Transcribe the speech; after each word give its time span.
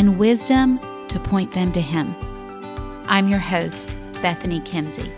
and 0.00 0.18
wisdom 0.18 0.80
to 1.08 1.20
point 1.20 1.52
them 1.52 1.70
to 1.70 1.80
Him. 1.80 2.14
I'm 3.06 3.28
your 3.28 3.38
host, 3.38 3.94
Bethany 4.22 4.60
Kimsey. 4.60 5.12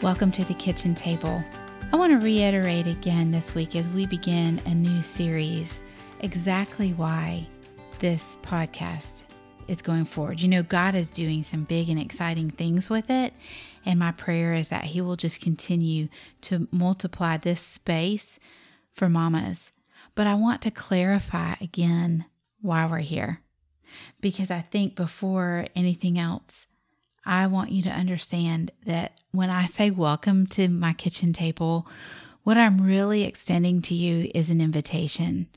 Welcome 0.00 0.32
to 0.32 0.44
the 0.46 0.54
kitchen 0.54 0.94
table. 0.94 1.44
I 1.92 1.96
want 1.96 2.10
to 2.10 2.24
reiterate 2.24 2.86
again 2.86 3.32
this 3.32 3.54
week 3.54 3.76
as 3.76 3.86
we 3.90 4.06
begin 4.06 4.62
a 4.64 4.74
new 4.74 5.02
series 5.02 5.82
exactly 6.20 6.94
why 6.94 7.46
this 7.98 8.38
podcast 8.42 9.24
is 9.68 9.82
going 9.82 10.06
forward. 10.06 10.40
You 10.40 10.48
know, 10.48 10.62
God 10.62 10.94
is 10.94 11.10
doing 11.10 11.44
some 11.44 11.64
big 11.64 11.90
and 11.90 12.00
exciting 12.00 12.48
things 12.48 12.88
with 12.88 13.10
it. 13.10 13.34
And 13.84 13.98
my 13.98 14.12
prayer 14.12 14.54
is 14.54 14.70
that 14.70 14.84
He 14.84 15.02
will 15.02 15.16
just 15.16 15.42
continue 15.42 16.08
to 16.40 16.66
multiply 16.72 17.36
this 17.36 17.60
space 17.60 18.38
for 18.92 19.08
mamas. 19.08 19.72
But 20.14 20.26
I 20.26 20.34
want 20.34 20.62
to 20.62 20.70
clarify 20.70 21.54
again 21.60 22.26
why 22.60 22.86
we're 22.86 22.98
here. 22.98 23.40
Because 24.20 24.50
I 24.50 24.60
think 24.60 24.94
before 24.94 25.66
anything 25.74 26.18
else, 26.18 26.66
I 27.24 27.46
want 27.46 27.72
you 27.72 27.82
to 27.82 27.90
understand 27.90 28.70
that 28.86 29.20
when 29.30 29.50
I 29.50 29.66
say 29.66 29.90
welcome 29.90 30.46
to 30.48 30.68
my 30.68 30.92
kitchen 30.92 31.32
table, 31.32 31.86
what 32.42 32.56
I'm 32.56 32.80
really 32.80 33.24
extending 33.24 33.82
to 33.82 33.94
you 33.94 34.30
is 34.34 34.50
an 34.50 34.60
invitation 34.60 35.48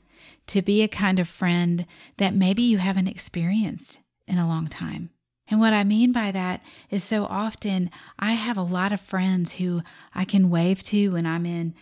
to 0.48 0.62
be 0.62 0.82
a 0.82 0.88
kind 0.88 1.18
of 1.18 1.28
friend 1.28 1.86
that 2.18 2.34
maybe 2.34 2.62
you 2.62 2.78
haven't 2.78 3.08
experienced 3.08 4.00
in 4.26 4.38
a 4.38 4.46
long 4.46 4.68
time. 4.68 5.10
And 5.48 5.60
what 5.60 5.72
I 5.72 5.84
mean 5.84 6.12
by 6.12 6.32
that 6.32 6.62
is 6.90 7.04
so 7.04 7.24
often 7.24 7.90
I 8.18 8.32
have 8.32 8.56
a 8.56 8.62
lot 8.62 8.92
of 8.92 9.00
friends 9.00 9.52
who 9.52 9.82
I 10.14 10.24
can 10.24 10.50
wave 10.50 10.82
to 10.84 11.12
when 11.12 11.26
I'm 11.26 11.46
in 11.46 11.74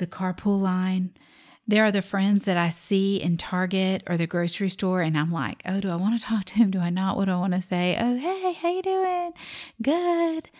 the 0.00 0.06
carpool 0.08 0.60
line. 0.60 1.12
There 1.68 1.84
are 1.84 1.92
the 1.92 2.02
friends 2.02 2.44
that 2.46 2.56
I 2.56 2.70
see 2.70 3.16
in 3.16 3.36
Target 3.36 4.02
or 4.08 4.16
the 4.16 4.26
grocery 4.26 4.70
store, 4.70 5.02
and 5.02 5.16
I'm 5.16 5.30
like, 5.30 5.62
oh, 5.64 5.78
do 5.78 5.90
I 5.90 5.94
want 5.94 6.18
to 6.18 6.26
talk 6.26 6.44
to 6.46 6.54
him? 6.54 6.72
Do 6.72 6.80
I 6.80 6.90
not? 6.90 7.16
What 7.16 7.26
do 7.26 7.30
I 7.30 7.36
want 7.36 7.52
to 7.52 7.62
say? 7.62 7.96
Oh, 8.00 8.16
hey, 8.16 8.54
how 8.54 8.70
you 8.70 8.82
doing? 8.82 9.32
Good. 9.80 10.50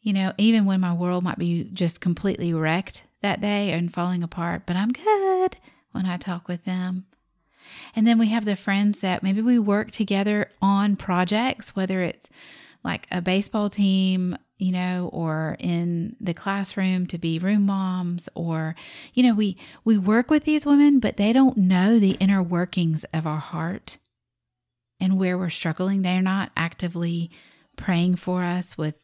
You 0.00 0.14
know, 0.14 0.32
even 0.38 0.64
when 0.64 0.80
my 0.80 0.94
world 0.94 1.22
might 1.22 1.38
be 1.38 1.64
just 1.64 2.00
completely 2.00 2.54
wrecked 2.54 3.02
that 3.20 3.42
day 3.42 3.72
and 3.72 3.92
falling 3.92 4.22
apart, 4.22 4.62
but 4.64 4.76
I'm 4.76 4.92
good 4.92 5.56
when 5.92 6.06
I 6.06 6.16
talk 6.16 6.48
with 6.48 6.64
them. 6.64 7.04
And 7.94 8.06
then 8.06 8.18
we 8.18 8.28
have 8.28 8.44
the 8.44 8.56
friends 8.56 9.00
that 9.00 9.22
maybe 9.22 9.42
we 9.42 9.58
work 9.58 9.90
together 9.90 10.50
on 10.62 10.96
projects, 10.96 11.76
whether 11.76 12.02
it's 12.02 12.30
like 12.82 13.06
a 13.10 13.20
baseball 13.20 13.70
team, 13.70 14.36
you 14.64 14.72
know, 14.72 15.10
or 15.12 15.58
in 15.58 16.16
the 16.18 16.32
classroom 16.32 17.06
to 17.06 17.18
be 17.18 17.38
room 17.38 17.66
moms 17.66 18.30
or 18.34 18.74
you 19.12 19.22
know, 19.22 19.34
we 19.34 19.58
we 19.84 19.98
work 19.98 20.30
with 20.30 20.44
these 20.44 20.64
women, 20.64 21.00
but 21.00 21.18
they 21.18 21.34
don't 21.34 21.58
know 21.58 21.98
the 21.98 22.12
inner 22.12 22.42
workings 22.42 23.04
of 23.12 23.26
our 23.26 23.40
heart 23.40 23.98
and 24.98 25.18
where 25.18 25.36
we're 25.36 25.50
struggling. 25.50 26.00
They're 26.00 26.22
not 26.22 26.50
actively 26.56 27.30
praying 27.76 28.16
for 28.16 28.42
us 28.42 28.78
with 28.78 28.94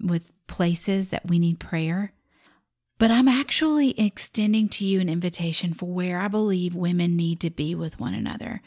with 0.00 0.32
places 0.48 1.10
that 1.10 1.28
we 1.28 1.38
need 1.38 1.60
prayer. 1.60 2.12
But 2.98 3.12
I'm 3.12 3.28
actually 3.28 3.90
extending 4.00 4.68
to 4.70 4.84
you 4.84 4.98
an 4.98 5.08
invitation 5.08 5.74
for 5.74 5.86
where 5.86 6.18
I 6.18 6.26
believe 6.26 6.74
women 6.74 7.14
need 7.14 7.38
to 7.40 7.50
be 7.50 7.76
with 7.76 8.00
one 8.00 8.14
another, 8.14 8.62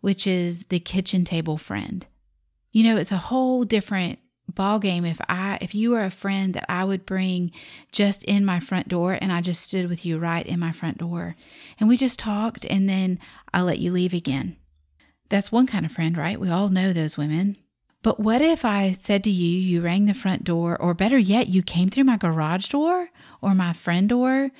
which 0.00 0.26
is 0.26 0.64
the 0.68 0.80
kitchen 0.80 1.24
table 1.24 1.58
friend. 1.58 2.04
You 2.72 2.82
know, 2.82 2.96
it's 2.96 3.12
a 3.12 3.18
whole 3.18 3.62
different 3.62 4.18
ball 4.54 4.78
game 4.78 5.04
if 5.04 5.20
I 5.28 5.58
if 5.60 5.74
you 5.74 5.90
were 5.90 6.04
a 6.04 6.10
friend 6.10 6.54
that 6.54 6.66
I 6.68 6.84
would 6.84 7.06
bring 7.06 7.52
just 7.92 8.22
in 8.24 8.44
my 8.44 8.60
front 8.60 8.88
door 8.88 9.18
and 9.20 9.32
I 9.32 9.40
just 9.40 9.62
stood 9.62 9.88
with 9.88 10.04
you 10.04 10.18
right 10.18 10.46
in 10.46 10.60
my 10.60 10.72
front 10.72 10.98
door 10.98 11.36
and 11.78 11.88
we 11.88 11.96
just 11.96 12.18
talked 12.18 12.64
and 12.66 12.88
then 12.88 13.18
I 13.52 13.62
let 13.62 13.78
you 13.78 13.92
leave 13.92 14.14
again. 14.14 14.56
That's 15.28 15.52
one 15.52 15.66
kind 15.66 15.86
of 15.86 15.92
friend, 15.92 16.16
right? 16.16 16.38
We 16.38 16.50
all 16.50 16.68
know 16.68 16.92
those 16.92 17.16
women. 17.16 17.56
But 18.02 18.20
what 18.20 18.42
if 18.42 18.66
I 18.66 18.96
said 19.00 19.24
to 19.24 19.30
you, 19.30 19.58
you 19.58 19.80
rang 19.80 20.04
the 20.04 20.12
front 20.12 20.44
door, 20.44 20.76
or 20.78 20.92
better 20.92 21.16
yet, 21.16 21.48
you 21.48 21.62
came 21.62 21.88
through 21.88 22.04
my 22.04 22.18
garage 22.18 22.68
door 22.68 23.08
or 23.40 23.54
my 23.54 23.72
friend 23.72 24.10
door 24.10 24.50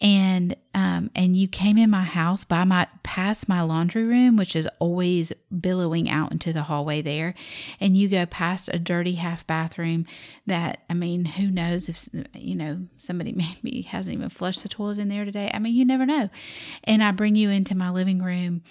and 0.00 0.56
um, 0.74 1.10
and 1.14 1.34
you 1.36 1.48
came 1.48 1.78
in 1.78 1.88
my 1.88 2.04
house 2.04 2.44
by 2.44 2.64
my 2.64 2.86
past 3.02 3.48
my 3.48 3.62
laundry 3.62 4.04
room, 4.04 4.36
which 4.36 4.54
is 4.54 4.68
always 4.78 5.32
billowing 5.58 6.10
out 6.10 6.32
into 6.32 6.52
the 6.52 6.64
hallway 6.64 7.00
there, 7.00 7.34
and 7.80 7.96
you 7.96 8.08
go 8.08 8.26
past 8.26 8.68
a 8.72 8.78
dirty 8.78 9.14
half 9.14 9.46
bathroom 9.46 10.06
that 10.46 10.82
I 10.90 10.94
mean, 10.94 11.24
who 11.24 11.50
knows 11.50 11.88
if 11.88 12.08
you 12.34 12.54
know 12.54 12.86
somebody 12.98 13.32
maybe 13.62 13.82
hasn't 13.82 14.16
even 14.16 14.28
flushed 14.28 14.62
the 14.62 14.68
toilet 14.68 14.98
in 14.98 15.08
there 15.08 15.24
today. 15.24 15.50
I 15.52 15.58
mean, 15.58 15.74
you 15.74 15.84
never 15.84 16.04
know. 16.04 16.28
And 16.84 17.02
I 17.02 17.10
bring 17.12 17.36
you 17.36 17.48
into 17.48 17.74
my 17.74 17.90
living 17.90 18.22
room 18.22 18.62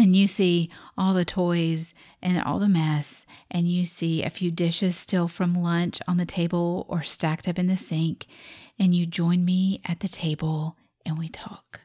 and 0.00 0.16
you 0.16 0.26
see 0.26 0.70
all 0.96 1.12
the 1.12 1.24
toys 1.24 1.92
and 2.22 2.42
all 2.42 2.58
the 2.58 2.68
mess, 2.68 3.26
and 3.50 3.68
you 3.68 3.84
see 3.84 4.22
a 4.22 4.30
few 4.30 4.50
dishes 4.50 4.96
still 4.96 5.28
from 5.28 5.54
lunch 5.54 6.00
on 6.08 6.16
the 6.16 6.24
table 6.24 6.86
or 6.88 7.02
stacked 7.02 7.46
up 7.46 7.58
in 7.58 7.66
the 7.66 7.76
sink, 7.76 8.26
and 8.80 8.94
you 8.94 9.04
join 9.04 9.44
me 9.44 9.82
at 9.84 10.00
the 10.00 10.08
table 10.08 10.76
and 11.04 11.18
we 11.18 11.28
talk. 11.28 11.82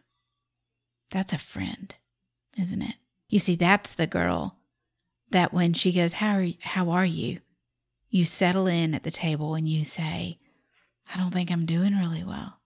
That's 1.11 1.33
a 1.33 1.37
friend, 1.37 1.93
isn't 2.57 2.81
it? 2.81 2.95
You 3.29 3.37
see, 3.37 3.55
that's 3.55 3.93
the 3.93 4.07
girl 4.07 4.55
that 5.31 5.53
when 5.53 5.73
she 5.73 5.91
goes, 5.91 6.13
How 6.13 6.35
are 6.35 6.43
you? 6.43 6.55
How 6.61 6.89
are 6.89 7.05
you? 7.05 7.39
You 8.09 8.23
settle 8.23 8.65
in 8.65 8.95
at 8.95 9.03
the 9.03 9.11
table 9.11 9.55
and 9.55 9.67
you 9.67 9.83
say, 9.83 10.39
I 11.13 11.17
don't 11.17 11.31
think 11.31 11.51
I'm 11.51 11.65
doing 11.65 11.97
really 11.97 12.23
well. 12.23 12.59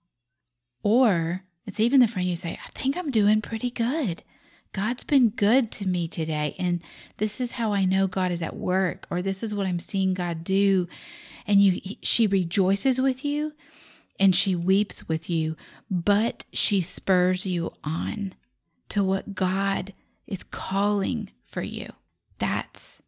Or 0.83 1.43
it's 1.65 1.79
even 1.79 1.99
the 1.99 2.07
friend 2.07 2.27
you 2.27 2.35
say, 2.35 2.59
I 2.63 2.69
think 2.69 2.95
I'm 2.95 3.09
doing 3.09 3.41
pretty 3.41 3.71
good. 3.71 4.23
God's 4.71 5.03
been 5.03 5.29
good 5.29 5.71
to 5.73 5.87
me 5.87 6.07
today. 6.07 6.55
And 6.59 6.81
this 7.17 7.41
is 7.41 7.53
how 7.53 7.73
I 7.73 7.85
know 7.85 8.05
God 8.05 8.31
is 8.31 8.43
at 8.43 8.55
work, 8.55 9.07
or 9.09 9.23
this 9.23 9.41
is 9.41 9.55
what 9.55 9.65
I'm 9.65 9.79
seeing 9.79 10.13
God 10.13 10.43
do. 10.43 10.87
And 11.47 11.59
you, 11.59 11.95
she 12.03 12.27
rejoices 12.27 13.01
with 13.01 13.25
you 13.25 13.53
and 14.19 14.35
she 14.35 14.55
weeps 14.55 15.07
with 15.07 15.29
you, 15.29 15.55
but 15.89 16.45
she 16.51 16.81
spurs 16.81 17.45
you 17.45 17.71
on 17.83 18.33
to 18.89 19.03
what 19.03 19.35
God 19.35 19.93
is 20.27 20.43
calling 20.43 21.31
for 21.45 21.61
you. 21.61 21.91
That's 22.37 22.99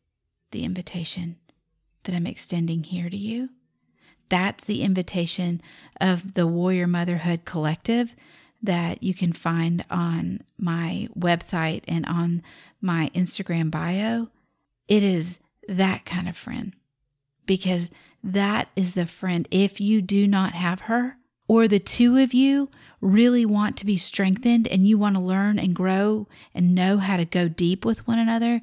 the 0.52 0.64
invitation 0.64 1.38
that 2.04 2.16
I'm 2.16 2.28
extending 2.28 2.84
here 2.84 3.10
to 3.10 3.18
you. 3.18 3.50
That's 4.30 4.64
the 4.64 4.82
invitation 4.82 5.62
of 6.00 6.36
the 6.36 6.48
Warrior 6.48 6.88
Motherhood 6.88 7.46
Collective 7.46 8.16
that 8.64 9.04
you 9.04 9.14
can 9.14 9.34
find 9.34 9.84
on 9.90 10.42
my 10.58 11.10
website 11.18 11.84
and 11.88 12.06
on 12.06 12.44
my 12.80 13.12
Instagram 13.14 13.72
bio. 13.72 14.30
It 14.88 15.04
is 15.04 15.40
that 15.68 16.06
kind 16.06 16.30
of 16.30 16.38
friend 16.38 16.74
because 17.46 17.90
that 18.24 18.70
is 18.76 18.94
the 18.94 19.06
friend. 19.06 19.48
If 19.52 19.82
you 19.82 20.02
do 20.02 20.28
not 20.28 20.54
have 20.54 20.82
her, 20.82 21.18
or 21.48 21.68
the 21.68 21.80
two 21.80 22.18
of 22.18 22.34
you 22.34 22.70
really 23.02 23.46
want 23.46 23.76
to 23.78 23.86
be 23.86 23.98
strengthened 23.98 24.68
and 24.68 24.88
you 24.88 24.98
want 24.98 25.16
to 25.16 25.22
learn 25.22 25.60
and 25.60 25.76
grow 25.76 26.28
and 26.54 26.74
know 26.74 26.98
how 26.98 27.18
to 27.18 27.26
go 27.26 27.48
deep 27.48 27.84
with 27.84 28.08
one 28.08 28.20
another, 28.20 28.62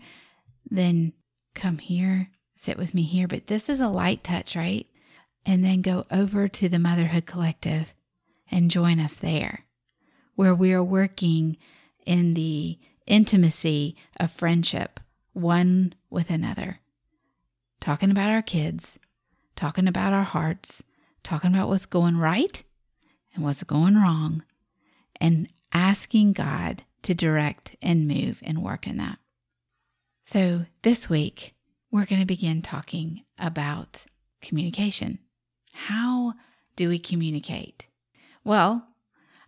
then 0.70 1.12
come 1.54 1.78
here, 1.78 2.30
sit 2.56 2.78
with 2.78 2.94
me 2.94 3.02
here. 3.02 3.28
But 3.28 3.48
this 3.48 3.68
is 3.68 3.80
a 3.80 3.88
light 3.88 4.24
touch, 4.24 4.56
right? 4.56 4.86
And 5.44 5.64
then 5.64 5.82
go 5.82 6.06
over 6.10 6.48
to 6.48 6.68
the 6.68 6.78
Motherhood 6.78 7.26
Collective 7.26 7.92
and 8.50 8.70
join 8.70 9.00
us 9.00 9.14
there, 9.14 9.64
where 10.34 10.54
we 10.54 10.72
are 10.72 10.82
working 10.84 11.56
in 12.06 12.34
the 12.34 12.78
intimacy 13.06 13.96
of 14.18 14.30
friendship, 14.30 15.00
one 15.32 15.94
with 16.08 16.30
another, 16.30 16.80
talking 17.80 18.10
about 18.10 18.30
our 18.30 18.42
kids 18.42 18.98
talking 19.58 19.88
about 19.88 20.12
our 20.12 20.22
hearts, 20.22 20.84
talking 21.24 21.52
about 21.52 21.68
what's 21.68 21.84
going 21.84 22.16
right 22.16 22.62
and 23.34 23.42
what's 23.42 23.64
going 23.64 23.96
wrong, 23.96 24.44
and 25.20 25.48
asking 25.72 26.32
God 26.32 26.84
to 27.02 27.12
direct 27.12 27.74
and 27.82 28.06
move 28.06 28.40
and 28.44 28.62
work 28.62 28.86
in 28.86 28.98
that. 28.98 29.18
So, 30.22 30.66
this 30.82 31.10
week, 31.10 31.56
we're 31.90 32.06
going 32.06 32.20
to 32.20 32.26
begin 32.26 32.62
talking 32.62 33.24
about 33.36 34.04
communication. 34.40 35.18
How 35.72 36.34
do 36.76 36.88
we 36.88 37.00
communicate? 37.00 37.88
Well, 38.44 38.86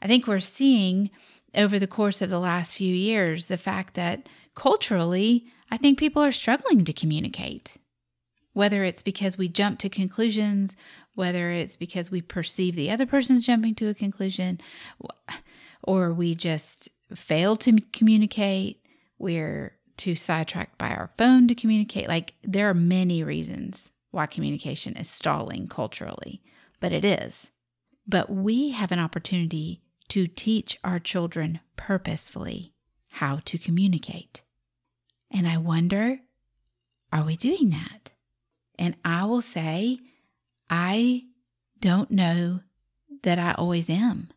I 0.02 0.08
think 0.08 0.26
we're 0.26 0.40
seeing 0.40 1.10
over 1.54 1.78
the 1.78 1.86
course 1.86 2.20
of 2.20 2.30
the 2.30 2.40
last 2.40 2.74
few 2.74 2.92
years 2.92 3.46
the 3.46 3.56
fact 3.56 3.94
that 3.94 4.28
culturally, 4.56 5.44
I 5.70 5.76
think 5.76 6.00
people 6.00 6.20
are 6.20 6.32
struggling 6.32 6.84
to 6.84 6.92
communicate. 6.92 7.76
Whether 8.52 8.84
it's 8.84 9.02
because 9.02 9.38
we 9.38 9.48
jump 9.48 9.78
to 9.80 9.88
conclusions, 9.88 10.76
whether 11.14 11.50
it's 11.50 11.76
because 11.76 12.10
we 12.10 12.20
perceive 12.20 12.74
the 12.74 12.90
other 12.90 13.06
person's 13.06 13.46
jumping 13.46 13.74
to 13.76 13.88
a 13.88 13.94
conclusion, 13.94 14.60
or 15.82 16.12
we 16.12 16.34
just 16.34 16.88
fail 17.14 17.56
to 17.56 17.80
communicate, 17.92 18.84
we're 19.18 19.76
too 19.96 20.14
sidetracked 20.14 20.78
by 20.78 20.90
our 20.90 21.10
phone 21.18 21.46
to 21.48 21.54
communicate. 21.54 22.08
Like, 22.08 22.34
there 22.42 22.68
are 22.68 22.74
many 22.74 23.22
reasons 23.22 23.90
why 24.10 24.26
communication 24.26 24.96
is 24.96 25.08
stalling 25.08 25.68
culturally, 25.68 26.42
but 26.80 26.92
it 26.92 27.04
is. 27.04 27.50
But 28.06 28.30
we 28.30 28.70
have 28.70 28.90
an 28.90 28.98
opportunity 28.98 29.82
to 30.08 30.26
teach 30.26 30.76
our 30.82 30.98
children 30.98 31.60
purposefully 31.76 32.72
how 33.10 33.40
to 33.44 33.58
communicate. 33.58 34.42
And 35.30 35.46
I 35.46 35.58
wonder, 35.58 36.20
are 37.12 37.22
we 37.22 37.36
doing 37.36 37.70
that? 37.70 38.10
And 38.80 38.96
I 39.04 39.26
will 39.26 39.42
say, 39.42 39.98
I 40.70 41.24
don't 41.80 42.10
know 42.10 42.60
that 43.22 43.38
I 43.38 43.52
always 43.52 43.90
am. 43.90 44.30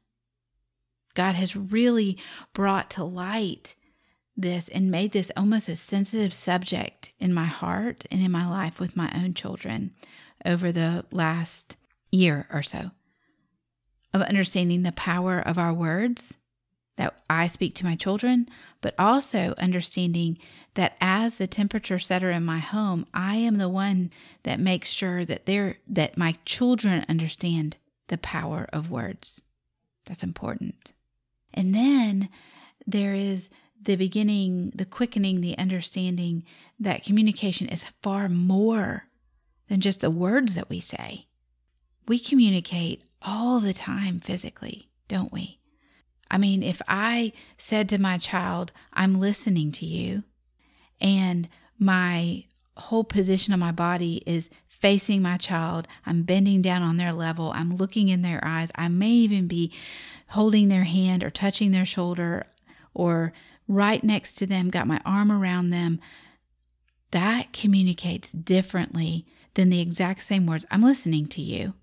God 1.15 1.35
has 1.35 1.55
really 1.55 2.17
brought 2.53 2.89
to 2.91 3.05
light 3.05 3.75
this 4.35 4.67
and 4.67 4.91
made 4.91 5.13
this 5.13 5.31
almost 5.37 5.69
a 5.69 5.75
sensitive 5.75 6.33
subject 6.33 7.13
in 7.19 7.33
my 7.33 7.45
heart 7.45 8.05
and 8.11 8.19
in 8.21 8.31
my 8.31 8.47
life 8.49 8.79
with 8.79 8.97
my 8.97 9.09
own 9.15 9.33
children 9.33 9.91
over 10.45 10.71
the 10.71 11.05
last 11.11 11.77
year 12.11 12.47
or 12.51 12.61
so 12.61 12.91
of 14.13 14.21
understanding 14.23 14.83
the 14.83 14.91
power 14.91 15.39
of 15.39 15.57
our 15.57 15.73
words 15.73 16.35
that 16.95 17.15
I 17.29 17.47
speak 17.47 17.73
to 17.75 17.85
my 17.85 17.95
children, 17.95 18.47
but 18.81 18.93
also 18.99 19.55
understanding 19.57 20.37
that 20.75 20.95
as 21.01 21.35
the 21.35 21.47
temperature 21.47 21.99
setter 21.99 22.29
in 22.29 22.45
my 22.45 22.59
home, 22.59 23.05
I 23.13 23.37
am 23.37 23.57
the 23.57 23.69
one 23.69 24.11
that 24.43 24.59
makes 24.59 24.89
sure 24.89 25.25
that 25.25 25.45
they 25.45 25.77
that 25.87 26.17
my 26.17 26.35
children 26.45 27.05
understand 27.09 27.77
the 28.07 28.17
power 28.17 28.67
of 28.71 28.91
words. 28.91 29.41
That's 30.05 30.23
important. 30.23 30.93
And 31.53 31.73
then 31.73 32.29
there 32.85 33.13
is 33.13 33.49
the 33.81 33.95
beginning, 33.95 34.71
the 34.75 34.85
quickening, 34.85 35.41
the 35.41 35.57
understanding 35.57 36.43
that 36.79 37.03
communication 37.03 37.67
is 37.67 37.85
far 38.01 38.29
more 38.29 39.07
than 39.67 39.81
just 39.81 40.01
the 40.01 40.11
words 40.11 40.55
that 40.55 40.69
we 40.69 40.79
say. 40.79 41.27
We 42.07 42.19
communicate 42.19 43.03
all 43.21 43.59
the 43.59 43.73
time 43.73 44.19
physically, 44.19 44.89
don't 45.07 45.31
we? 45.31 45.59
I 46.33 46.39
mean, 46.39 46.63
if 46.63 46.81
I 46.87 47.31
said 47.59 47.87
to 47.89 47.99
my 47.99 48.17
child, 48.17 48.71
I'm 48.91 49.19
listening 49.19 49.71
to 49.73 49.85
you, 49.85 50.23
and 50.99 51.47
my 51.77 52.45
whole 52.75 53.03
position 53.03 53.53
of 53.53 53.59
my 53.59 53.71
body 53.71 54.23
is 54.25 54.49
facing 54.67 55.21
my 55.21 55.37
child, 55.37 55.87
I'm 56.07 56.23
bending 56.23 56.63
down 56.63 56.81
on 56.81 56.97
their 56.97 57.13
level, 57.13 57.51
I'm 57.53 57.75
looking 57.75 58.09
in 58.09 58.23
their 58.23 58.39
eyes, 58.43 58.71
I 58.73 58.87
may 58.87 59.11
even 59.11 59.47
be 59.47 59.71
holding 60.29 60.69
their 60.69 60.85
hand 60.85 61.23
or 61.23 61.29
touching 61.29 61.69
their 61.69 61.85
shoulder 61.85 62.47
or 62.95 63.31
right 63.67 64.03
next 64.03 64.33
to 64.39 64.47
them, 64.47 64.71
got 64.71 64.87
my 64.87 65.01
arm 65.05 65.31
around 65.31 65.69
them. 65.69 65.99
That 67.11 67.53
communicates 67.53 68.31
differently 68.31 69.27
than 69.53 69.69
the 69.69 69.81
exact 69.81 70.23
same 70.23 70.47
words. 70.47 70.65
I'm 70.71 70.81
listening 70.81 71.27
to 71.27 71.43
you 71.43 71.75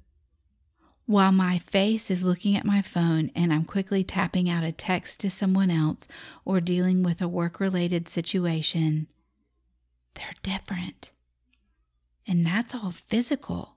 while 1.11 1.33
my 1.33 1.59
face 1.59 2.09
is 2.09 2.23
looking 2.23 2.57
at 2.57 2.65
my 2.65 2.81
phone 2.81 3.33
and 3.35 3.53
I'm 3.53 3.65
quickly 3.65 4.05
tapping 4.05 4.49
out 4.49 4.63
a 4.63 4.71
text 4.71 5.19
to 5.21 5.29
someone 5.29 5.69
else 5.69 6.07
or 6.45 6.61
dealing 6.61 7.03
with 7.03 7.21
a 7.21 7.27
work 7.27 7.59
related 7.59 8.09
situation, 8.09 9.09
they're 10.15 10.37
different. 10.45 11.11
And 12.29 12.47
that's 12.47 12.77
all 12.77 12.93
physical 12.93 13.75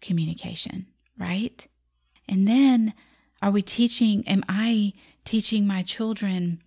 communication, 0.00 0.86
right? 1.18 1.66
And 2.28 2.46
then 2.46 2.94
are 3.42 3.50
we 3.50 3.62
teaching, 3.62 4.22
am 4.28 4.44
I 4.48 4.92
teaching 5.24 5.66
my 5.66 5.82
children 5.82 6.62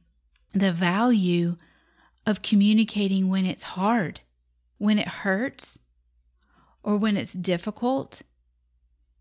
the 0.53 0.73
value 0.73 1.55
of 2.25 2.41
communicating 2.41 3.29
when 3.29 3.45
it's 3.45 3.63
hard, 3.63 4.19
when 4.79 4.99
it 4.99 5.07
hurts, 5.07 5.79
or 6.83 6.97
when 6.97 7.15
it's 7.15 7.31
difficult? 7.31 8.21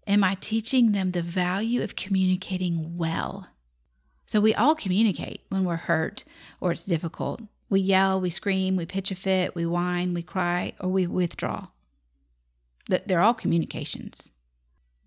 Am 0.09 0.25
I 0.25 0.37
teaching 0.41 0.93
them 0.93 1.11
the 1.11 1.21
value 1.21 1.83
of 1.83 1.95
communicating 1.95 2.97
well? 2.97 3.49
So 4.25 4.41
we 4.41 4.55
all 4.55 4.75
communicate 4.75 5.43
when 5.51 5.65
we're 5.65 5.77
hurt 5.77 6.25
or 6.63 6.73
it's 6.73 6.87
difficult. 6.87 7.43
We 7.69 7.81
yell, 7.81 8.19
we 8.19 8.31
scream, 8.31 8.77
we 8.77 8.87
pitch 8.87 9.11
a 9.11 9.15
fit, 9.15 9.55
we 9.55 9.67
whine, 9.67 10.15
we 10.15 10.23
cry, 10.23 10.73
or 10.81 10.89
we 10.89 11.07
withdraw. 11.07 11.67
They're 12.89 13.21
all 13.21 13.35
communications. 13.35 14.31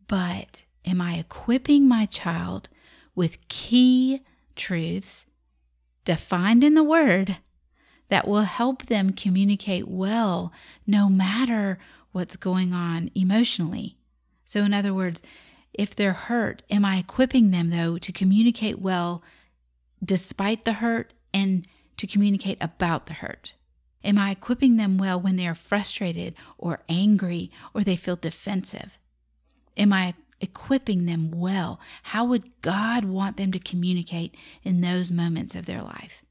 But 0.07 0.61
am 0.85 1.01
I 1.01 1.15
equipping 1.15 1.87
my 1.87 2.05
child 2.05 2.69
with 3.15 3.47
key 3.47 4.21
truths 4.55 5.25
defined 6.05 6.63
in 6.63 6.75
the 6.75 6.83
Word 6.83 7.37
that 8.09 8.27
will 8.27 8.43
help 8.43 8.85
them 8.85 9.13
communicate 9.13 9.87
well 9.87 10.53
no 10.85 11.09
matter 11.09 11.79
what's 12.11 12.35
going 12.35 12.71
on 12.71 13.09
emotionally? 13.15 13.97
So, 14.51 14.65
in 14.65 14.73
other 14.73 14.93
words, 14.93 15.23
if 15.73 15.95
they're 15.95 16.11
hurt, 16.11 16.61
am 16.69 16.83
I 16.83 16.97
equipping 16.97 17.51
them, 17.51 17.69
though, 17.69 17.97
to 17.97 18.11
communicate 18.11 18.79
well 18.79 19.23
despite 20.03 20.65
the 20.65 20.73
hurt 20.73 21.13
and 21.33 21.65
to 21.95 22.05
communicate 22.05 22.57
about 22.59 23.05
the 23.05 23.13
hurt? 23.13 23.53
Am 24.03 24.17
I 24.17 24.31
equipping 24.31 24.75
them 24.75 24.97
well 24.97 25.17
when 25.17 25.37
they 25.37 25.47
are 25.47 25.55
frustrated 25.55 26.35
or 26.57 26.83
angry 26.89 27.49
or 27.73 27.81
they 27.81 27.95
feel 27.95 28.17
defensive? 28.17 28.97
Am 29.77 29.93
I 29.93 30.15
equipping 30.41 31.05
them 31.05 31.31
well? 31.31 31.79
How 32.03 32.25
would 32.25 32.61
God 32.61 33.05
want 33.05 33.37
them 33.37 33.53
to 33.53 33.59
communicate 33.59 34.35
in 34.63 34.81
those 34.81 35.11
moments 35.11 35.55
of 35.55 35.65
their 35.65 35.81
life? 35.81 36.23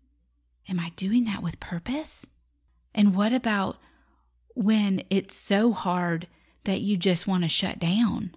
Am 0.68 0.78
I 0.78 0.90
doing 0.94 1.24
that 1.24 1.42
with 1.42 1.58
purpose? 1.58 2.26
And 2.94 3.16
what 3.16 3.32
about 3.32 3.78
when 4.54 5.04
it's 5.08 5.34
so 5.34 5.72
hard 5.72 6.26
that 6.64 6.80
you 6.80 6.96
just 6.96 7.26
want 7.26 7.42
to 7.42 7.48
shut 7.48 7.78
down? 7.78 8.34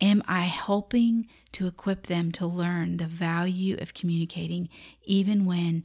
Am 0.00 0.22
I 0.26 0.42
helping 0.42 1.26
to 1.52 1.66
equip 1.66 2.06
them 2.06 2.30
to 2.32 2.46
learn 2.46 2.96
the 2.96 3.06
value 3.06 3.76
of 3.80 3.94
communicating 3.94 4.68
even 5.02 5.44
when 5.44 5.84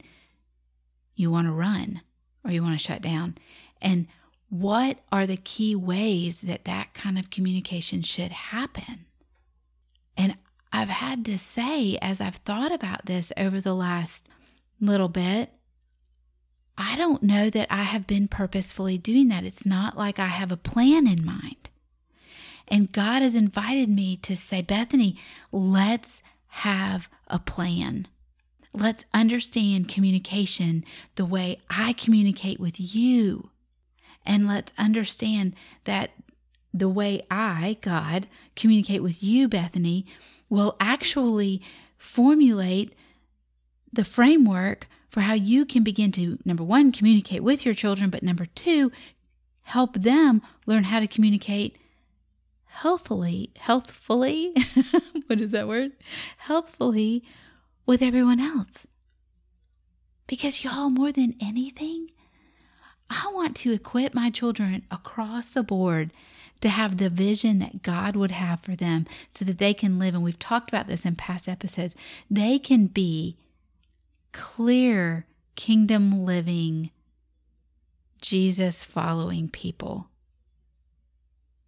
you 1.16 1.30
want 1.30 1.46
to 1.46 1.52
run 1.52 2.02
or 2.44 2.50
you 2.50 2.62
want 2.62 2.78
to 2.78 2.84
shut 2.84 3.02
down? 3.02 3.36
And 3.82 4.06
what 4.48 4.98
are 5.10 5.26
the 5.26 5.36
key 5.36 5.74
ways 5.74 6.42
that 6.42 6.64
that 6.64 6.94
kind 6.94 7.18
of 7.18 7.30
communication 7.30 8.02
should 8.02 8.30
happen? 8.30 9.06
And 10.16 10.36
I've 10.72 10.88
had 10.88 11.24
to 11.26 11.38
say, 11.38 11.98
as 12.00 12.20
I've 12.20 12.36
thought 12.36 12.72
about 12.72 13.06
this 13.06 13.32
over 13.36 13.60
the 13.60 13.74
last 13.74 14.28
little 14.80 15.08
bit, 15.08 15.50
I 16.76 16.96
don't 16.96 17.22
know 17.22 17.50
that 17.50 17.68
I 17.70 17.84
have 17.84 18.06
been 18.06 18.28
purposefully 18.28 18.98
doing 18.98 19.28
that. 19.28 19.44
It's 19.44 19.64
not 19.64 19.96
like 19.96 20.18
I 20.18 20.26
have 20.26 20.50
a 20.50 20.56
plan 20.56 21.06
in 21.06 21.24
mind. 21.24 21.68
And 22.66 22.90
God 22.90 23.22
has 23.22 23.34
invited 23.34 23.88
me 23.88 24.16
to 24.18 24.36
say, 24.36 24.62
Bethany, 24.62 25.18
let's 25.52 26.22
have 26.48 27.08
a 27.28 27.38
plan. 27.38 28.08
Let's 28.72 29.04
understand 29.14 29.88
communication 29.88 30.84
the 31.14 31.24
way 31.24 31.60
I 31.70 31.92
communicate 31.92 32.58
with 32.58 32.74
you. 32.78 33.50
And 34.26 34.48
let's 34.48 34.72
understand 34.78 35.54
that 35.84 36.10
the 36.72 36.88
way 36.88 37.22
I, 37.30 37.76
God, 37.82 38.26
communicate 38.56 39.02
with 39.02 39.22
you, 39.22 39.46
Bethany, 39.46 40.06
will 40.48 40.76
actually 40.80 41.62
formulate 41.96 42.94
the 43.92 44.04
framework 44.04 44.88
for 45.14 45.20
how 45.20 45.32
you 45.32 45.64
can 45.64 45.84
begin 45.84 46.10
to, 46.10 46.40
number 46.44 46.64
one, 46.64 46.90
communicate 46.90 47.44
with 47.44 47.64
your 47.64 47.72
children, 47.72 48.10
but 48.10 48.24
number 48.24 48.46
two, 48.46 48.90
help 49.62 49.94
them 49.94 50.42
learn 50.66 50.82
how 50.82 50.98
to 50.98 51.06
communicate 51.06 51.76
healthfully, 52.64 53.52
healthfully, 53.56 54.52
what 55.28 55.40
is 55.40 55.52
that 55.52 55.68
word? 55.68 55.92
Healthfully 56.38 57.22
with 57.86 58.02
everyone 58.02 58.40
else. 58.40 58.88
Because, 60.26 60.64
y'all, 60.64 60.90
more 60.90 61.12
than 61.12 61.36
anything, 61.40 62.08
I 63.08 63.30
want 63.32 63.54
to 63.58 63.72
equip 63.72 64.14
my 64.14 64.30
children 64.30 64.82
across 64.90 65.48
the 65.48 65.62
board 65.62 66.10
to 66.60 66.68
have 66.68 66.96
the 66.96 67.08
vision 67.08 67.60
that 67.60 67.84
God 67.84 68.16
would 68.16 68.32
have 68.32 68.58
for 68.62 68.74
them 68.74 69.06
so 69.32 69.44
that 69.44 69.58
they 69.58 69.74
can 69.74 69.96
live. 69.96 70.16
And 70.16 70.24
we've 70.24 70.40
talked 70.40 70.70
about 70.70 70.88
this 70.88 71.04
in 71.04 71.14
past 71.14 71.48
episodes. 71.48 71.94
They 72.28 72.58
can 72.58 72.86
be 72.86 73.36
clear 74.34 75.26
kingdom 75.56 76.26
living, 76.26 76.90
Jesus 78.20 78.84
following 78.84 79.48
people. 79.48 80.08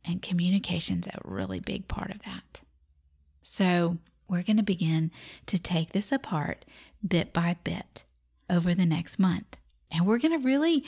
And 0.04 0.20
communication's 0.20 1.06
a 1.06 1.18
really 1.24 1.60
big 1.60 1.88
part 1.88 2.10
of 2.10 2.22
that. 2.24 2.60
So 3.42 3.96
we're 4.28 4.42
going 4.42 4.56
to 4.58 4.62
begin 4.62 5.10
to 5.46 5.58
take 5.58 5.92
this 5.92 6.12
apart 6.12 6.64
bit 7.06 7.32
by 7.32 7.56
bit 7.64 8.02
over 8.50 8.74
the 8.74 8.86
next 8.86 9.18
month. 9.18 9.56
And 9.90 10.06
we're 10.06 10.18
going 10.18 10.38
to 10.38 10.44
really 10.44 10.84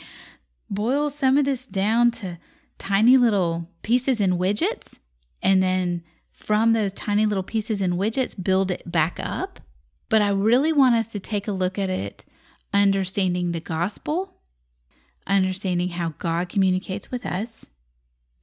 boil 0.68 1.08
some 1.08 1.38
of 1.38 1.44
this 1.44 1.64
down 1.64 2.10
to 2.12 2.38
tiny 2.78 3.16
little 3.16 3.68
pieces 3.82 4.20
and 4.20 4.34
widgets. 4.34 4.98
And 5.42 5.62
then 5.62 6.02
from 6.32 6.72
those 6.72 6.92
tiny 6.92 7.26
little 7.26 7.42
pieces 7.42 7.80
and 7.80 7.94
widgets, 7.94 8.40
build 8.40 8.70
it 8.70 8.90
back 8.90 9.18
up. 9.20 9.60
But 10.08 10.22
I 10.22 10.30
really 10.30 10.72
want 10.72 10.94
us 10.94 11.08
to 11.08 11.20
take 11.20 11.48
a 11.48 11.52
look 11.52 11.78
at 11.78 11.90
it 11.90 12.24
understanding 12.72 13.52
the 13.52 13.60
gospel, 13.60 14.34
understanding 15.26 15.90
how 15.90 16.14
God 16.18 16.48
communicates 16.48 17.10
with 17.10 17.26
us, 17.26 17.66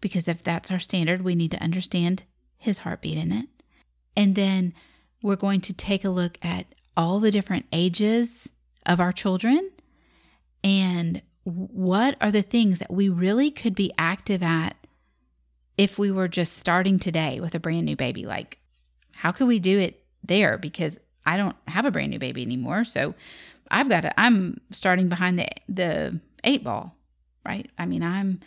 because 0.02 0.28
if 0.28 0.44
that's 0.44 0.72
our 0.72 0.80
standard, 0.80 1.22
we 1.24 1.36
need 1.36 1.52
to 1.52 1.64
understand 1.64 2.24
his 2.58 2.80
heartbeat 2.80 3.18
in 3.18 3.32
it. 3.32 3.48
And 4.16 4.36
then 4.36 4.74
we're 5.22 5.36
going 5.36 5.62
to 5.62 5.74
take 5.74 6.04
a 6.04 6.10
look 6.10 6.38
at 6.42 6.68
all 6.96 7.20
the 7.20 7.32
different 7.32 7.66
ages 7.72 8.50
of 8.86 9.00
our 9.00 9.12
children 9.12 9.72
and 10.64 11.22
what 11.44 12.18
are 12.22 12.32
the 12.32 12.42
things 12.42 12.80
that 12.80 12.92
we 12.92 13.08
really 13.08 13.52
could 13.52 13.76
be 13.76 13.94
active 14.00 14.42
at 14.42 14.76
if 15.78 16.00
we 16.00 16.12
were 16.12 16.28
just 16.28 16.58
starting 16.58 16.98
today 16.98 17.40
with 17.40 17.54
a 17.54 17.60
brand 17.60 17.86
new 17.86 17.96
baby? 17.96 18.26
Like, 18.26 18.58
how 19.16 19.32
could 19.32 19.48
we 19.48 19.60
do 19.60 19.78
it 19.78 20.04
there? 20.24 20.58
Because 20.58 20.98
I 21.26 21.38
don't 21.38 21.56
have 21.68 21.86
a 21.86 21.92
brand 21.92 22.12
new 22.12 22.20
baby 22.20 22.42
anymore. 22.42 22.84
So 22.84 23.16
I've 23.72 23.90
got 23.90 24.02
to, 24.02 24.20
I'm 24.20 24.60
starting 24.72 25.10
behind 25.10 25.40
the, 25.40 25.48
the 25.68 26.20
eight 26.44 26.64
ball, 26.64 26.96
right? 27.46 27.70
I 27.78 27.86
mean, 27.86 28.04
I'm, 28.04 28.40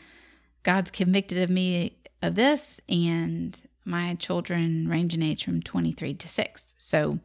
God's 0.62 0.90
convicted 0.90 1.38
of 1.38 1.50
me 1.50 1.96
of 2.22 2.34
this, 2.34 2.80
and 2.88 3.60
my 3.84 4.14
children 4.16 4.88
range 4.88 5.14
in 5.14 5.22
age 5.22 5.44
from 5.44 5.62
23 5.62 6.14
to 6.14 6.28
6. 6.28 6.74
So 6.78 7.18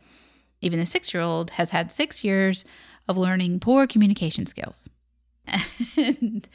even 0.62 0.80
the 0.80 0.86
six 0.86 1.14
year 1.14 1.22
old 1.22 1.52
has 1.52 1.72
had 1.72 1.92
six 1.92 2.24
years 2.24 2.64
of 3.08 3.18
learning 3.18 3.60
poor 3.60 3.86
communication 3.86 4.46
skills. 4.46 4.90
and, 5.98 6.48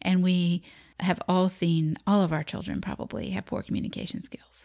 and 0.00 0.22
we 0.22 0.62
have 1.00 1.20
all 1.28 1.48
seen, 1.48 1.96
all 2.06 2.22
of 2.22 2.32
our 2.32 2.44
children 2.44 2.80
probably 2.80 3.30
have 3.30 3.46
poor 3.46 3.62
communication 3.62 4.22
skills. 4.22 4.64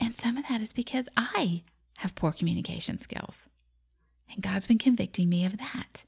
And 0.00 0.14
some 0.14 0.36
of 0.36 0.44
that 0.48 0.60
is 0.60 0.72
because 0.72 1.08
I 1.16 1.62
have 2.00 2.14
poor 2.14 2.32
communication 2.32 2.98
skills. 2.98 3.40
And 4.32 4.42
God's 4.42 4.66
been 4.66 4.78
convicting 4.78 5.28
me 5.28 5.44
of 5.44 5.58
that. 5.58 6.04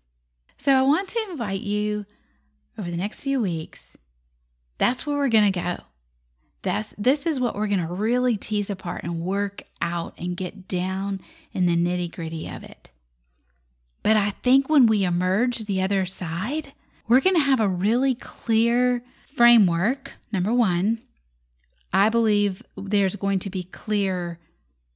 So 0.57 0.73
I 0.73 0.81
want 0.81 1.09
to 1.09 1.27
invite 1.31 1.61
you 1.61 2.07
over 2.79 2.91
the 2.91 2.97
next 2.97 3.21
few 3.21 3.43
weeks. 3.43 3.95
That's 4.79 5.07
where 5.07 5.17
we're 5.17 5.29
going 5.29 5.53
to 5.53 5.61
go. 5.61 5.77
That's, 6.63 6.95
this 6.97 7.27
is 7.27 7.39
what 7.39 7.55
we're 7.55 7.67
going 7.67 7.87
to 7.87 7.93
really 7.93 8.39
tease 8.39 8.71
apart 8.71 9.03
and 9.03 9.21
work 9.21 9.65
out 9.83 10.15
and 10.17 10.35
get 10.35 10.67
down 10.67 11.21
in 11.53 11.67
the 11.67 11.77
nitty 11.77 12.11
gritty 12.11 12.49
of 12.49 12.63
it. 12.63 12.91
But 14.03 14.17
I 14.17 14.31
think 14.43 14.71
when 14.71 14.87
we 14.87 15.05
emerge 15.05 15.67
the 15.67 15.83
other 15.83 16.07
side, 16.07 16.73
we're 17.07 17.21
going 17.21 17.37
to 17.37 17.43
have 17.43 17.61
a 17.61 17.69
really 17.69 18.15
clear 18.15 19.03
framework. 19.37 20.13
Number 20.33 20.55
one, 20.55 21.03
I 21.93 22.09
believe 22.09 22.63
there's 22.79 23.17
going 23.17 23.41
to 23.41 23.51
be 23.51 23.65
clear 23.65 24.39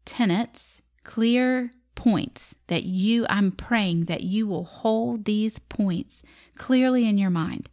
tenets, 0.07 0.81
clear 1.07 1.71
points 1.95 2.55
that 2.67 2.83
you, 2.83 3.25
I'm 3.31 3.53
praying 3.53 4.05
that 4.05 4.23
you 4.23 4.47
will 4.47 4.65
hold 4.65 5.25
these 5.25 5.59
points 5.59 6.23
clearly 6.59 7.09
in 7.09 7.17
your 7.17 7.31
mind 7.31 7.71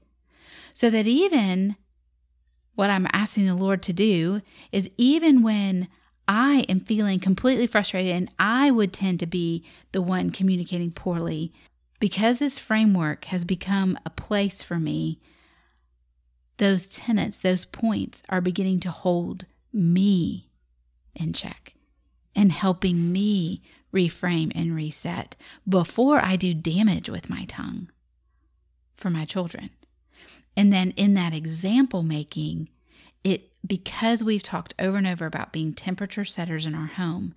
so 0.73 0.89
that 0.89 1.05
even 1.07 1.75
what 2.75 2.89
I'm 2.89 3.07
asking 3.11 3.47
the 3.47 3.55
Lord 3.55 3.83
to 3.83 3.93
do 3.93 4.41
is 4.71 4.89
even 4.97 5.43
when 5.43 5.89
I 6.27 6.65
am 6.69 6.79
feeling 6.79 7.19
completely 7.19 7.67
frustrated 7.67 8.13
and 8.13 8.31
I 8.39 8.71
would 8.71 8.93
tend 8.93 9.19
to 9.19 9.25
be 9.25 9.65
the 9.91 10.01
one 10.01 10.29
communicating 10.29 10.91
poorly. 10.91 11.51
Because 11.99 12.39
this 12.39 12.59
framework 12.59 13.25
has 13.25 13.45
become 13.45 13.97
a 14.05 14.09
place 14.09 14.61
for 14.61 14.79
me, 14.79 15.19
those 16.57 16.87
tenets, 16.87 17.37
those 17.37 17.65
points 17.65 18.23
are 18.29 18.41
beginning 18.41 18.79
to 18.81 18.91
hold 18.91 19.45
me 19.71 20.49
in 21.15 21.33
check 21.33 21.72
and 22.35 22.51
helping 22.51 23.11
me 23.11 23.61
reframe 23.93 24.51
and 24.55 24.75
reset 24.75 25.35
before 25.67 26.23
I 26.23 26.35
do 26.35 26.53
damage 26.53 27.09
with 27.09 27.29
my 27.29 27.45
tongue 27.45 27.89
for 28.97 29.09
my 29.09 29.25
children. 29.25 29.69
And 30.55 30.71
then 30.71 30.91
in 30.91 31.13
that 31.13 31.33
example 31.33 32.03
making, 32.03 32.69
it 33.23 33.51
because 33.65 34.23
we've 34.23 34.43
talked 34.43 34.73
over 34.77 34.97
and 34.97 35.07
over 35.07 35.25
about 35.25 35.53
being 35.53 35.73
temperature 35.73 36.25
setters 36.25 36.65
in 36.65 36.75
our 36.75 36.87
home, 36.87 37.33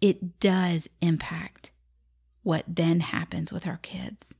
it 0.00 0.40
does 0.40 0.88
impact 1.00 1.70
what 2.42 2.64
then 2.68 3.00
happens 3.00 3.52
with 3.52 3.66
our 3.66 3.78
kids. 3.78 4.34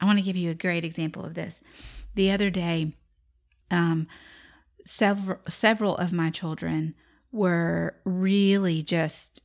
I 0.00 0.04
want 0.04 0.18
to 0.18 0.24
give 0.24 0.36
you 0.36 0.50
a 0.50 0.54
great 0.54 0.84
example 0.84 1.24
of 1.24 1.34
this. 1.34 1.60
The 2.14 2.30
other 2.30 2.50
day, 2.50 2.92
um, 3.70 4.06
several 4.84 5.38
several 5.48 5.96
of 5.96 6.12
my 6.12 6.30
children 6.30 6.94
were 7.32 7.94
really 8.04 8.82
just 8.82 9.42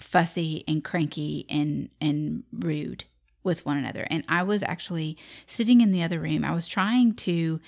fussy 0.00 0.64
and 0.66 0.82
cranky 0.82 1.46
and 1.48 1.88
and 2.00 2.42
rude 2.52 3.04
with 3.42 3.64
one 3.66 3.76
another. 3.76 4.06
And 4.10 4.24
I 4.28 4.42
was 4.42 4.62
actually 4.62 5.16
sitting 5.46 5.80
in 5.80 5.92
the 5.92 6.02
other 6.02 6.20
room. 6.20 6.44
I 6.44 6.54
was 6.54 6.68
trying 6.68 7.14
to 7.14 7.60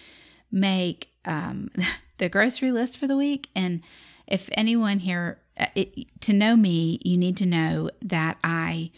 make 0.50 1.09
um, 1.25 1.71
the 2.19 2.28
grocery 2.28 2.73
list 2.73 2.99
for 2.99 3.07
the 3.07 3.16
week. 3.16 3.49
And 3.54 3.83
if 4.26 4.49
anyone 4.52 5.00
here, 5.00 5.38
uh, 5.59 5.66
it, 5.75 6.21
to 6.23 6.33
know 6.33 6.57
me, 6.57 7.00
you 7.04 7.16
need 7.16 7.37
to 7.38 7.47
know 7.47 7.90
that 8.02 8.38
I 8.43 8.90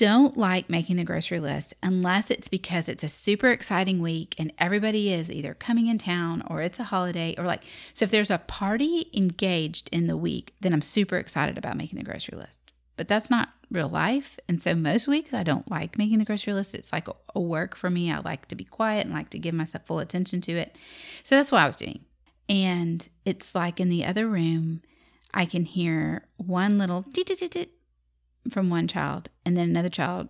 don't 0.00 0.38
like 0.38 0.70
making 0.70 0.96
the 0.96 1.04
grocery 1.04 1.38
list 1.38 1.74
unless 1.82 2.30
it's 2.30 2.48
because 2.48 2.88
it's 2.88 3.02
a 3.02 3.08
super 3.08 3.50
exciting 3.50 4.00
week 4.00 4.34
and 4.38 4.50
everybody 4.56 5.12
is 5.12 5.30
either 5.30 5.52
coming 5.52 5.88
in 5.88 5.98
town 5.98 6.42
or 6.48 6.62
it's 6.62 6.78
a 6.78 6.84
holiday 6.84 7.34
or 7.36 7.44
like 7.44 7.62
so 7.92 8.06
if 8.06 8.10
there's 8.10 8.30
a 8.30 8.38
party 8.38 9.10
engaged 9.12 9.90
in 9.92 10.06
the 10.06 10.16
week 10.16 10.54
then 10.62 10.72
I'm 10.72 10.80
super 10.80 11.18
excited 11.18 11.58
about 11.58 11.76
making 11.76 11.98
the 11.98 12.04
grocery 12.04 12.38
list 12.38 12.60
but 12.96 13.08
that's 13.08 13.30
not 13.30 13.50
real 13.70 13.88
life. 13.88 14.38
And 14.48 14.60
so 14.60 14.74
most 14.74 15.06
weeks 15.06 15.32
I 15.32 15.42
don't 15.42 15.70
like 15.70 15.96
making 15.96 16.18
the 16.18 16.24
grocery 16.26 16.52
list. 16.52 16.74
It's 16.74 16.92
like 16.92 17.08
a 17.34 17.40
work 17.40 17.74
for 17.74 17.88
me. 17.88 18.12
I 18.12 18.18
like 18.18 18.46
to 18.48 18.54
be 18.54 18.64
quiet 18.64 19.06
and 19.06 19.14
like 19.14 19.30
to 19.30 19.38
give 19.38 19.54
myself 19.54 19.86
full 19.86 20.00
attention 20.00 20.42
to 20.42 20.52
it. 20.52 20.76
So 21.22 21.36
that's 21.36 21.50
what 21.50 21.62
I 21.62 21.66
was 21.66 21.76
doing. 21.76 22.04
And 22.48 23.08
it's 23.24 23.54
like 23.54 23.80
in 23.80 23.88
the 23.88 24.04
other 24.04 24.28
room, 24.28 24.82
I 25.32 25.46
can 25.46 25.64
hear 25.64 26.26
one 26.36 26.76
little 26.76 27.06
from 28.50 28.70
one 28.70 28.88
child 28.88 29.28
and 29.44 29.56
then 29.56 29.70
another 29.70 29.88
child 29.88 30.28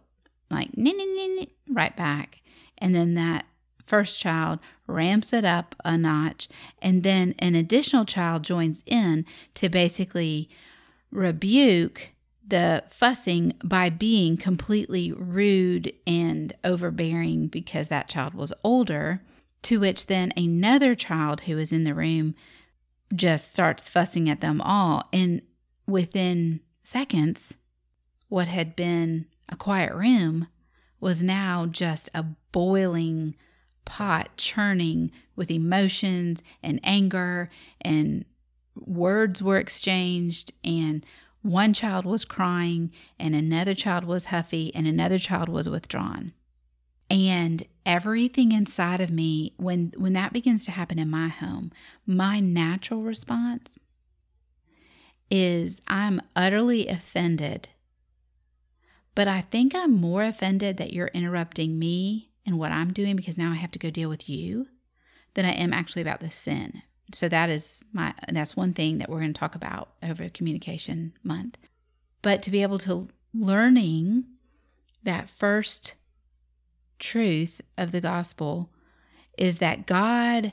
like 0.51 0.71
right 1.69 1.97
back. 1.97 2.43
And 2.79 2.95
then 2.95 3.15
that 3.15 3.47
first 3.87 4.21
child 4.21 4.59
ramps 4.87 5.33
it 5.33 5.45
up 5.45 5.75
a 5.85 5.97
notch. 5.97 6.49
And 6.81 7.03
then 7.03 7.35
an 7.39 7.55
additional 7.55 8.05
child 8.05 8.43
joins 8.43 8.83
in 8.87 9.27
to 9.55 9.69
basically 9.69 10.49
rebuke 11.11 12.13
the 12.47 12.85
fussing 12.89 13.53
by 13.63 13.91
being 13.91 14.37
completely 14.37 15.13
rude 15.13 15.93
and 16.07 16.53
overbearing 16.65 17.47
because 17.47 17.89
that 17.89 18.09
child 18.09 18.35
was 18.35 18.53
older, 18.65 19.23
to 19.63 19.79
which 19.79 20.07
then 20.07 20.33
another 20.37 20.95
child 20.95 21.43
who 21.43 21.59
is 21.59 21.71
in 21.71 21.85
the 21.85 21.95
room 21.95 22.35
just 23.15 23.51
starts 23.51 23.89
fussing 23.89 24.29
at 24.29 24.41
them 24.41 24.61
all. 24.61 25.09
And 25.13 25.43
within 25.87 26.61
seconds, 26.83 27.55
what 28.31 28.49
had 28.49 28.75
been 28.75 29.27
a 29.51 29.57
quiet 29.57 29.93
room 29.93 30.49
was 31.01 31.23
now 31.23 31.67
just 31.67 32.09
a 32.15 32.25
boiling 32.53 33.35
pot 33.85 34.31
churning 34.39 35.11
with 35.37 35.51
emotions 35.51 36.43
and 36.63 36.81
anger 36.83 37.51
and 37.83 38.25
words 38.75 39.43
were 39.43 39.59
exchanged 39.59 40.53
and 40.65 41.05
one 41.43 41.73
child 41.73 42.05
was 42.05 42.25
crying, 42.25 42.93
and 43.19 43.35
another 43.35 43.75
child 43.75 44.05
was 44.05 44.27
huffy, 44.27 44.75
and 44.75 44.87
another 44.87 45.19
child 45.19 45.49
was 45.49 45.69
withdrawn. 45.69 46.35
And 47.09 47.63
everything 47.87 48.53
inside 48.53 49.01
of 49.01 49.11
me, 49.11 49.55
when, 49.57 49.93
when 49.97 50.13
that 50.13 50.33
begins 50.33 50.65
to 50.67 50.71
happen 50.71 50.99
in 50.99 51.09
my 51.09 51.29
home, 51.29 51.73
my 52.07 52.41
natural 52.41 53.03
response 53.03 53.79
is 55.31 55.81
I'm 55.89 56.21
utterly 56.37 56.89
offended. 56.89 57.69
But 59.15 59.29
I 59.29 59.43
think 59.43 59.75
I'm 59.75 59.93
more 59.93 60.23
offended 60.23 60.77
that 60.77 60.93
you're 60.93 61.09
interrupting 61.09 61.79
me 61.79 62.31
and 62.47 62.59
what 62.59 62.73
I'm 62.73 62.93
doing 62.93 63.17
because 63.17 63.37
now 63.37 63.53
I 63.53 63.57
have 63.57 63.71
to 63.73 63.79
go 63.79 63.91
deal 63.91 64.09
with 64.09 64.29
you 64.29 64.69
than 65.35 65.45
I 65.45 65.51
am 65.51 65.73
actually 65.73 66.03
about 66.03 66.21
the 66.21 66.31
sin. 66.31 66.83
So 67.13 67.29
that 67.29 67.51
is 67.51 67.81
my 67.93 68.15
that's 68.29 68.57
one 68.57 68.73
thing 68.73 68.99
that 68.99 69.09
we're 69.09 69.19
going 69.19 69.33
to 69.33 69.39
talk 69.39 69.55
about 69.55 69.91
over 70.03 70.29
communication 70.29 71.13
month. 71.25 71.59
But 72.23 72.43
to 72.45 72.51
be 72.51 72.63
able 72.63 72.79
to 72.79 73.09
learning 73.35 74.25
that 75.03 75.29
first 75.29 75.95
truth 76.99 77.61
of 77.77 77.93
the 77.93 78.01
gospel 78.01 78.71
is 79.37 79.59
that 79.59 79.87
god 79.87 80.53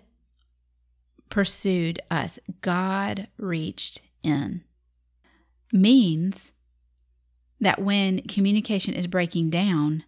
pursued 1.30 2.00
us. 2.10 2.40
God 2.62 3.28
reached 3.38 4.02
in. 4.24 4.64
Means 5.72 6.52
that 7.60 7.82
when 7.82 8.22
communication 8.22 8.94
is 8.94 9.08
breaking 9.08 9.50
down, 9.50 10.04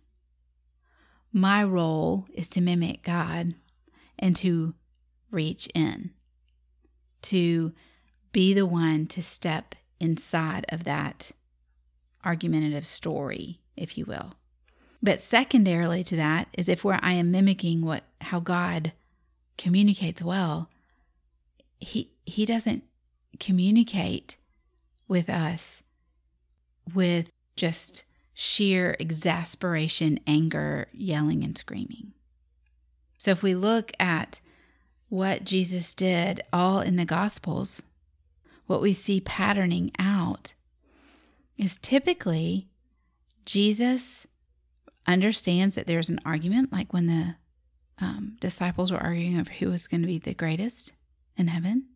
my 1.31 1.63
role 1.63 2.25
is 2.33 2.47
to 2.49 2.61
mimic 2.61 3.03
God 3.03 3.53
and 4.17 4.35
to 4.37 4.73
reach 5.31 5.67
in, 5.73 6.11
to 7.23 7.73
be 8.31 8.53
the 8.53 8.65
one 8.65 9.07
to 9.07 9.21
step 9.21 9.75
inside 9.99 10.65
of 10.69 10.83
that 10.83 11.31
argumentative 12.23 12.85
story, 12.85 13.61
if 13.75 13.97
you 13.97 14.05
will. 14.05 14.33
But 15.01 15.19
secondarily 15.19 16.03
to 16.05 16.15
that 16.17 16.49
is 16.57 16.67
if 16.67 16.83
where 16.83 16.99
I 17.01 17.13
am 17.13 17.31
mimicking 17.31 17.81
what 17.81 18.03
how 18.21 18.39
God 18.39 18.91
communicates 19.57 20.21
well, 20.21 20.69
he 21.79 22.11
he 22.25 22.45
doesn't 22.45 22.83
communicate 23.39 24.35
with 25.07 25.29
us 25.29 25.81
with 26.93 27.29
just 27.59 28.03
sheer 28.33 28.95
exasperation, 28.99 30.19
anger, 30.25 30.87
yelling 30.93 31.43
and 31.43 31.57
screaming. 31.57 32.13
So 33.17 33.31
if 33.31 33.43
we 33.43 33.53
look 33.53 33.91
at 33.99 34.39
what 35.09 35.43
Jesus 35.43 35.93
did 35.93 36.41
all 36.53 36.79
in 36.79 36.95
the 36.95 37.05
gospels, 37.05 37.81
what 38.65 38.81
we 38.81 38.93
see 38.93 39.19
patterning 39.19 39.91
out 39.99 40.53
is 41.57 41.77
typically 41.81 42.69
Jesus 43.45 44.25
understands 45.05 45.75
that 45.75 45.85
there's 45.85 46.09
an 46.09 46.21
argument, 46.23 46.71
like 46.71 46.93
when 46.93 47.07
the 47.07 47.35
um, 47.99 48.37
disciples 48.39 48.91
were 48.91 49.03
arguing 49.03 49.37
over 49.37 49.51
who 49.51 49.69
was 49.69 49.87
going 49.87 50.01
to 50.01 50.07
be 50.07 50.19
the 50.19 50.33
greatest 50.33 50.93
in 51.35 51.47
heaven. 51.47 51.87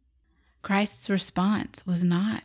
Christ's 0.61 1.09
response 1.09 1.85
was 1.85 2.03
not, 2.03 2.43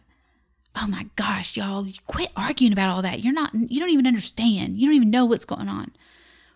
"Oh 0.80 0.87
my 0.87 1.06
gosh, 1.16 1.56
y'all, 1.56 1.87
quit 2.06 2.30
arguing 2.37 2.73
about 2.73 2.90
all 2.90 3.02
that. 3.02 3.25
You're 3.25 3.32
not 3.32 3.54
you 3.54 3.80
don't 3.80 3.90
even 3.90 4.06
understand. 4.06 4.78
You 4.78 4.87
don't 4.87 4.97
even 4.97 5.11
know 5.11 5.25
what's 5.25 5.44
going 5.44 5.68
on." 5.68 5.92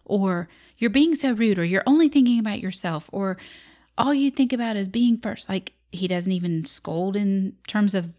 Or 0.05 0.49
you're 0.79 0.91
being 0.91 1.15
so 1.15 1.33
rude 1.33 1.59
or 1.59 1.65
you're 1.65 1.85
only 1.87 2.09
thinking 2.09 2.41
about 2.41 2.61
yourself 2.61 3.09
or 3.13 3.39
all 3.97 4.13
you 4.13 4.31
think 4.31 4.53
about 4.53 4.75
is 4.75 4.89
being 4.89 5.17
first. 5.17 5.49
Like 5.49 5.75
he 5.93 6.09
doesn't 6.09 6.33
even 6.33 6.65
scold 6.65 7.15
in 7.15 7.57
terms 7.69 7.95
of 7.95 8.13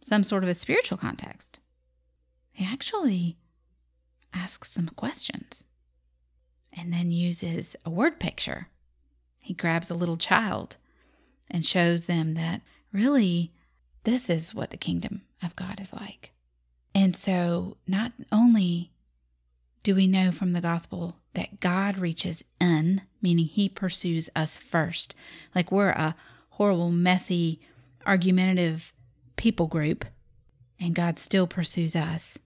some 0.00 0.24
sort 0.24 0.42
of 0.42 0.48
a 0.48 0.54
spiritual 0.54 0.96
context. 0.96 1.58
He 2.52 2.64
actually 2.64 3.36
asks 4.32 4.70
some 4.70 4.88
questions 4.88 5.66
and 6.72 6.92
then 6.92 7.10
uses 7.10 7.76
a 7.84 7.90
word 7.90 8.18
picture. 8.18 8.68
He 9.40 9.52
grabs 9.52 9.90
a 9.90 9.94
little 9.94 10.16
child 10.16 10.76
and 11.50 11.66
shows 11.66 12.04
them 12.04 12.32
that 12.34 12.62
really 12.92 13.52
this 14.04 14.30
is 14.30 14.54
what 14.54 14.70
the 14.70 14.76
kingdom 14.76 15.22
of 15.42 15.56
God 15.56 15.80
is 15.80 15.92
like. 15.92 16.32
And 16.94 17.16
so, 17.16 17.76
not 17.86 18.12
only 18.32 18.90
do 19.82 19.94
we 19.94 20.06
know 20.06 20.32
from 20.32 20.52
the 20.52 20.60
gospel 20.60 21.16
that 21.34 21.60
God 21.60 21.98
reaches 21.98 22.42
in, 22.60 23.02
meaning 23.20 23.44
he 23.44 23.68
pursues 23.68 24.28
us 24.34 24.56
first, 24.56 25.14
like 25.54 25.70
we're 25.70 25.90
a 25.90 26.16
horrible, 26.50 26.90
messy, 26.90 27.60
argumentative 28.06 28.92
people 29.36 29.66
group, 29.66 30.04
and 30.80 30.94
God 30.94 31.18
still 31.18 31.46
pursues 31.46 31.94
us. 31.94 32.38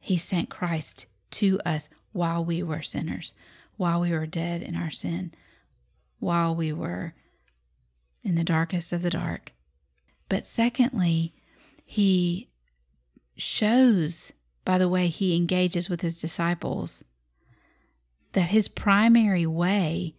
He 0.00 0.16
sent 0.16 0.50
Christ 0.50 1.06
to 1.32 1.60
us 1.64 1.88
while 2.12 2.44
we 2.44 2.62
were 2.62 2.82
sinners, 2.82 3.32
while 3.76 4.00
we 4.00 4.10
were 4.10 4.26
dead 4.26 4.62
in 4.62 4.74
our 4.74 4.90
sin, 4.90 5.32
while 6.18 6.54
we 6.54 6.72
were 6.72 7.14
in 8.24 8.34
the 8.34 8.44
darkest 8.44 8.92
of 8.92 9.02
the 9.02 9.10
dark. 9.10 9.52
But 10.28 10.44
secondly, 10.44 11.32
he 11.90 12.50
shows 13.34 14.30
by 14.66 14.76
the 14.76 14.90
way 14.90 15.08
he 15.08 15.34
engages 15.34 15.88
with 15.88 16.02
his 16.02 16.20
disciples 16.20 17.02
that 18.32 18.50
his 18.50 18.68
primary 18.68 19.46
way 19.46 20.14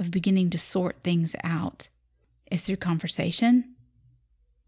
of 0.00 0.10
beginning 0.10 0.50
to 0.50 0.58
sort 0.58 0.96
things 1.04 1.36
out 1.44 1.86
is 2.50 2.62
through 2.62 2.74
conversation, 2.74 3.76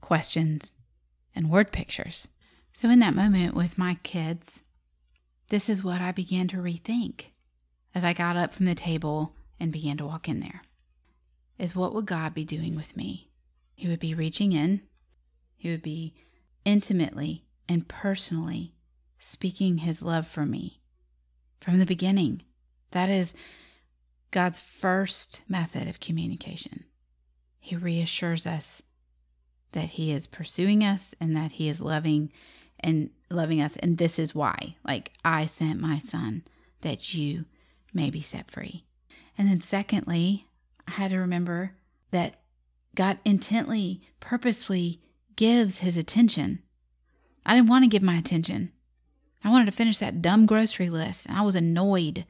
questions, 0.00 0.74
and 1.34 1.50
word 1.50 1.72
pictures. 1.72 2.28
So, 2.72 2.88
in 2.88 3.00
that 3.00 3.16
moment 3.16 3.56
with 3.56 3.76
my 3.76 3.98
kids, 4.04 4.60
this 5.48 5.68
is 5.68 5.82
what 5.82 6.00
I 6.00 6.12
began 6.12 6.46
to 6.48 6.58
rethink 6.58 7.32
as 7.96 8.04
I 8.04 8.12
got 8.12 8.36
up 8.36 8.52
from 8.52 8.66
the 8.66 8.76
table 8.76 9.34
and 9.58 9.72
began 9.72 9.96
to 9.96 10.06
walk 10.06 10.28
in 10.28 10.38
there. 10.38 10.62
Is 11.58 11.74
what 11.74 11.92
would 11.92 12.06
God 12.06 12.32
be 12.32 12.44
doing 12.44 12.76
with 12.76 12.96
me? 12.96 13.28
He 13.74 13.88
would 13.88 13.98
be 13.98 14.14
reaching 14.14 14.52
in, 14.52 14.82
He 15.56 15.68
would 15.68 15.82
be 15.82 16.14
intimately 16.64 17.44
and 17.68 17.88
personally 17.88 18.74
speaking 19.18 19.78
His 19.78 20.02
love 20.02 20.26
for 20.26 20.44
me 20.44 20.80
from 21.60 21.78
the 21.78 21.86
beginning. 21.86 22.42
That 22.90 23.08
is 23.08 23.34
God's 24.30 24.58
first 24.58 25.42
method 25.48 25.88
of 25.88 26.00
communication. 26.00 26.84
He 27.58 27.76
reassures 27.76 28.46
us 28.46 28.82
that 29.72 29.90
He 29.90 30.12
is 30.12 30.26
pursuing 30.26 30.84
us 30.84 31.14
and 31.20 31.36
that 31.36 31.52
He 31.52 31.68
is 31.68 31.80
loving 31.80 32.30
and 32.80 33.10
loving 33.30 33.60
us. 33.60 33.76
And 33.76 33.96
this 33.96 34.18
is 34.18 34.34
why, 34.34 34.76
like, 34.86 35.12
I 35.24 35.46
sent 35.46 35.80
my 35.80 35.98
son 35.98 36.44
that 36.82 37.14
you 37.14 37.46
may 37.92 38.10
be 38.10 38.20
set 38.20 38.50
free. 38.50 38.84
And 39.38 39.48
then, 39.48 39.60
secondly, 39.60 40.46
I 40.86 40.92
had 40.92 41.10
to 41.10 41.18
remember 41.18 41.72
that 42.10 42.40
God 42.94 43.18
intently, 43.24 44.02
purposefully 44.20 45.00
gives 45.36 45.78
his 45.78 45.96
attention. 45.96 46.60
I 47.46 47.54
didn't 47.54 47.68
want 47.68 47.84
to 47.84 47.90
give 47.90 48.02
my 48.02 48.16
attention. 48.16 48.72
I 49.44 49.50
wanted 49.50 49.66
to 49.66 49.72
finish 49.72 49.98
that 49.98 50.22
dumb 50.22 50.46
grocery 50.46 50.88
list, 50.88 51.26
and 51.26 51.36
I 51.36 51.42
was 51.42 51.54
annoyed. 51.54 52.24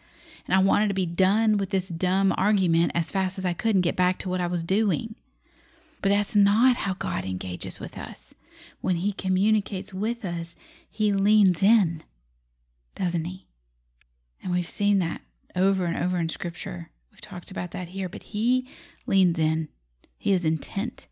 And 0.46 0.54
I 0.54 0.58
wanted 0.58 0.88
to 0.88 0.94
be 0.94 1.06
done 1.06 1.56
with 1.56 1.70
this 1.70 1.88
dumb 1.88 2.34
argument 2.36 2.92
as 2.94 3.10
fast 3.10 3.38
as 3.38 3.44
I 3.46 3.54
could 3.54 3.76
and 3.76 3.82
get 3.82 3.96
back 3.96 4.18
to 4.18 4.28
what 4.28 4.40
I 4.40 4.46
was 4.46 4.62
doing. 4.62 5.14
But 6.02 6.10
that's 6.10 6.36
not 6.36 6.76
how 6.76 6.94
God 6.94 7.24
engages 7.24 7.80
with 7.80 7.96
us. 7.96 8.34
When 8.80 8.96
He 8.96 9.12
communicates 9.12 9.94
with 9.94 10.24
us, 10.24 10.54
He 10.90 11.12
leans 11.12 11.62
in, 11.62 12.04
doesn't 12.94 13.24
He? 13.24 13.46
And 14.42 14.52
we've 14.52 14.68
seen 14.68 14.98
that 14.98 15.22
over 15.56 15.86
and 15.86 15.96
over 15.96 16.18
in 16.18 16.28
Scripture. 16.28 16.90
We've 17.10 17.22
talked 17.22 17.50
about 17.50 17.70
that 17.70 17.88
here, 17.88 18.10
but 18.10 18.24
He 18.24 18.68
leans 19.06 19.38
in. 19.38 19.68
He 20.18 20.32
is 20.32 20.44
intent, 20.44 21.06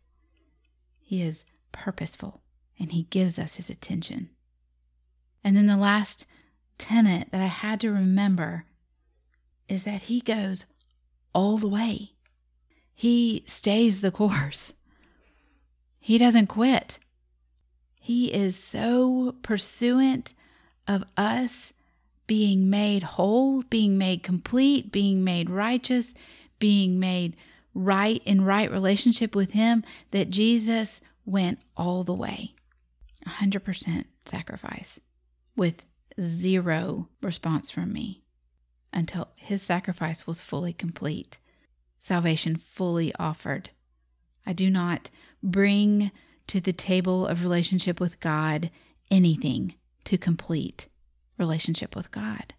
He 0.99 1.23
is 1.23 1.43
purposeful, 1.73 2.41
and 2.79 2.93
He 2.93 3.03
gives 3.03 3.37
us 3.37 3.55
His 3.55 3.69
attention. 3.69 4.29
And 5.43 5.57
then 5.57 5.67
the 5.67 5.75
last 5.75 6.25
tenet 6.77 7.31
that 7.31 7.41
I 7.41 7.47
had 7.47 7.81
to 7.81 7.91
remember 7.91 8.65
is 9.67 9.83
that 9.83 10.03
He 10.03 10.21
goes 10.21 10.65
all 11.33 11.57
the 11.57 11.67
way. 11.67 12.13
He 12.93 13.43
stays 13.47 13.99
the 13.99 14.11
course. 14.21 14.71
He 15.99 16.17
doesn't 16.17 16.47
quit. 16.47 16.99
He 17.99 18.33
is 18.33 18.57
so 18.57 19.35
pursuant 19.41 20.33
of 20.87 21.05
us 21.15 21.71
being 22.27 22.69
made 22.69 23.03
whole, 23.03 23.63
being 23.63 23.97
made 23.97 24.23
complete, 24.23 24.91
being 24.91 25.23
made 25.23 25.49
righteous, 25.49 26.13
being 26.59 26.99
made 26.99 27.35
right 27.73 28.21
in 28.25 28.43
right 28.43 28.69
relationship 28.69 29.35
with 29.35 29.51
Him 29.51 29.83
that 30.11 30.29
Jesus 30.29 31.01
went 31.25 31.59
all 31.75 32.03
the 32.03 32.13
way 32.13 32.53
100% 33.27 34.05
sacrifice 34.25 34.99
with 35.55 35.83
zero 36.19 37.09
response 37.21 37.71
from 37.71 37.93
me 37.93 38.23
until 38.91 39.29
His 39.35 39.61
sacrifice 39.61 40.27
was 40.27 40.41
fully 40.41 40.73
complete, 40.73 41.39
salvation 41.97 42.55
fully 42.55 43.13
offered. 43.15 43.71
I 44.45 44.53
do 44.53 44.69
not 44.69 45.09
bring 45.41 46.11
to 46.47 46.59
the 46.59 46.73
table 46.73 47.25
of 47.25 47.41
relationship 47.41 47.99
with 47.99 48.19
God 48.19 48.69
anything 49.09 49.75
to 50.05 50.17
complete 50.17 50.87
relationship 51.37 51.95
with 51.95 52.11
God. 52.11 52.53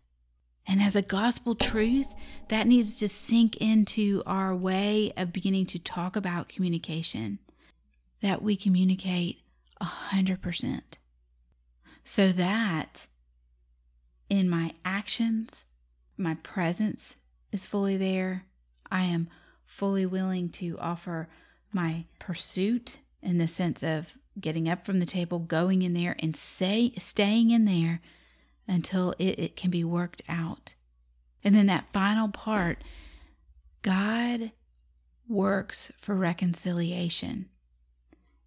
And 0.66 0.80
as 0.80 0.96
a 0.96 1.02
gospel 1.02 1.54
truth, 1.54 2.14
that 2.48 2.66
needs 2.66 2.98
to 2.98 3.08
sink 3.08 3.56
into 3.58 4.22
our 4.24 4.54
way 4.54 5.12
of 5.16 5.32
beginning 5.32 5.66
to 5.66 5.78
talk 5.78 6.16
about 6.16 6.48
communication, 6.48 7.38
that 8.24 8.40
we 8.40 8.56
communicate 8.56 9.42
100%. 9.82 10.80
So 12.04 12.32
that 12.32 13.06
in 14.30 14.48
my 14.48 14.72
actions, 14.82 15.66
my 16.16 16.36
presence 16.36 17.16
is 17.52 17.66
fully 17.66 17.98
there. 17.98 18.46
I 18.90 19.02
am 19.02 19.28
fully 19.66 20.06
willing 20.06 20.48
to 20.52 20.78
offer 20.80 21.28
my 21.70 22.06
pursuit 22.18 22.96
in 23.20 23.36
the 23.36 23.46
sense 23.46 23.82
of 23.82 24.14
getting 24.40 24.70
up 24.70 24.86
from 24.86 25.00
the 25.00 25.06
table, 25.06 25.38
going 25.38 25.82
in 25.82 25.92
there, 25.92 26.16
and 26.18 26.34
say, 26.34 26.94
staying 26.98 27.50
in 27.50 27.66
there 27.66 28.00
until 28.66 29.14
it, 29.18 29.38
it 29.38 29.54
can 29.54 29.70
be 29.70 29.84
worked 29.84 30.22
out. 30.30 30.72
And 31.44 31.54
then 31.54 31.66
that 31.66 31.92
final 31.92 32.28
part 32.28 32.82
God 33.82 34.52
works 35.28 35.92
for 36.00 36.14
reconciliation. 36.14 37.50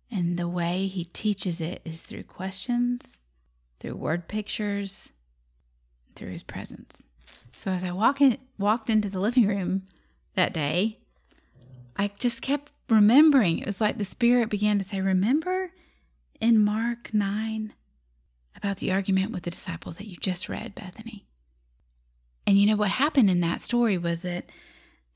And 0.10 0.38
the 0.38 0.48
way 0.48 0.88
he 0.88 1.04
teaches 1.04 1.60
it 1.60 1.82
is 1.84 2.02
through 2.02 2.24
questions, 2.24 3.20
through 3.80 3.96
word 3.96 4.28
pictures, 4.28 5.10
through 6.16 6.32
his 6.32 6.44
presence. 6.44 7.04
So 7.56 7.72
as 7.72 7.84
I 7.84 7.92
walk 7.92 8.22
in, 8.22 8.38
walked 8.58 8.90
into 8.90 9.10
the 9.10 9.20
living 9.20 9.48
room 9.48 9.84
that 10.36 10.54
day, 10.54 11.00
I 11.96 12.12
just 12.20 12.42
kept 12.42 12.72
remembering. 12.90 13.60
It 13.60 13.66
was 13.66 13.82
like 13.82 13.98
the 13.98 14.06
Spirit 14.06 14.50
began 14.50 14.78
to 14.78 14.86
say, 14.86 15.02
Remember 15.02 15.72
in 16.40 16.64
Mark 16.64 17.14
9 17.14 17.74
about 18.56 18.78
the 18.78 18.92
argument 18.92 19.32
with 19.32 19.44
the 19.44 19.52
disciples 19.52 19.98
that 19.98 20.08
you 20.08 20.16
just 20.18 20.48
read, 20.48 20.76
Bethany? 20.76 21.26
And 22.46 22.58
you 22.58 22.66
know 22.66 22.78
what 22.78 22.92
happened 22.92 23.30
in 23.30 23.42
that 23.42 23.62
story 23.62 23.98
was 23.98 24.22
that 24.22 24.50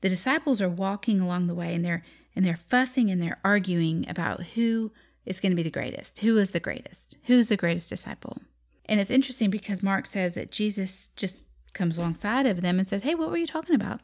the 0.02 0.08
disciples 0.08 0.60
are 0.60 0.68
walking 0.68 1.20
along 1.20 1.46
the 1.46 1.54
way 1.54 1.74
and 1.74 1.84
they're 1.84 2.04
and 2.34 2.44
they're 2.44 2.56
fussing 2.56 3.10
and 3.10 3.20
they're 3.20 3.40
arguing 3.44 4.06
about 4.08 4.42
who 4.54 4.92
is 5.24 5.40
going 5.40 5.52
to 5.52 5.56
be 5.56 5.62
the 5.62 5.70
greatest. 5.70 6.18
Who 6.20 6.36
is 6.36 6.50
the 6.50 6.60
greatest? 6.60 7.16
Who's 7.24 7.48
the 7.48 7.56
greatest 7.56 7.88
disciple? 7.88 8.38
And 8.86 9.00
it's 9.00 9.10
interesting 9.10 9.50
because 9.50 9.82
Mark 9.82 10.06
says 10.06 10.34
that 10.34 10.50
Jesus 10.50 11.10
just 11.16 11.44
comes 11.72 11.96
alongside 11.96 12.46
of 12.46 12.62
them 12.62 12.78
and 12.78 12.88
says, 12.88 13.02
"Hey, 13.02 13.14
what 13.14 13.30
were 13.30 13.36
you 13.36 13.46
talking 13.46 13.74
about?" 13.74 14.00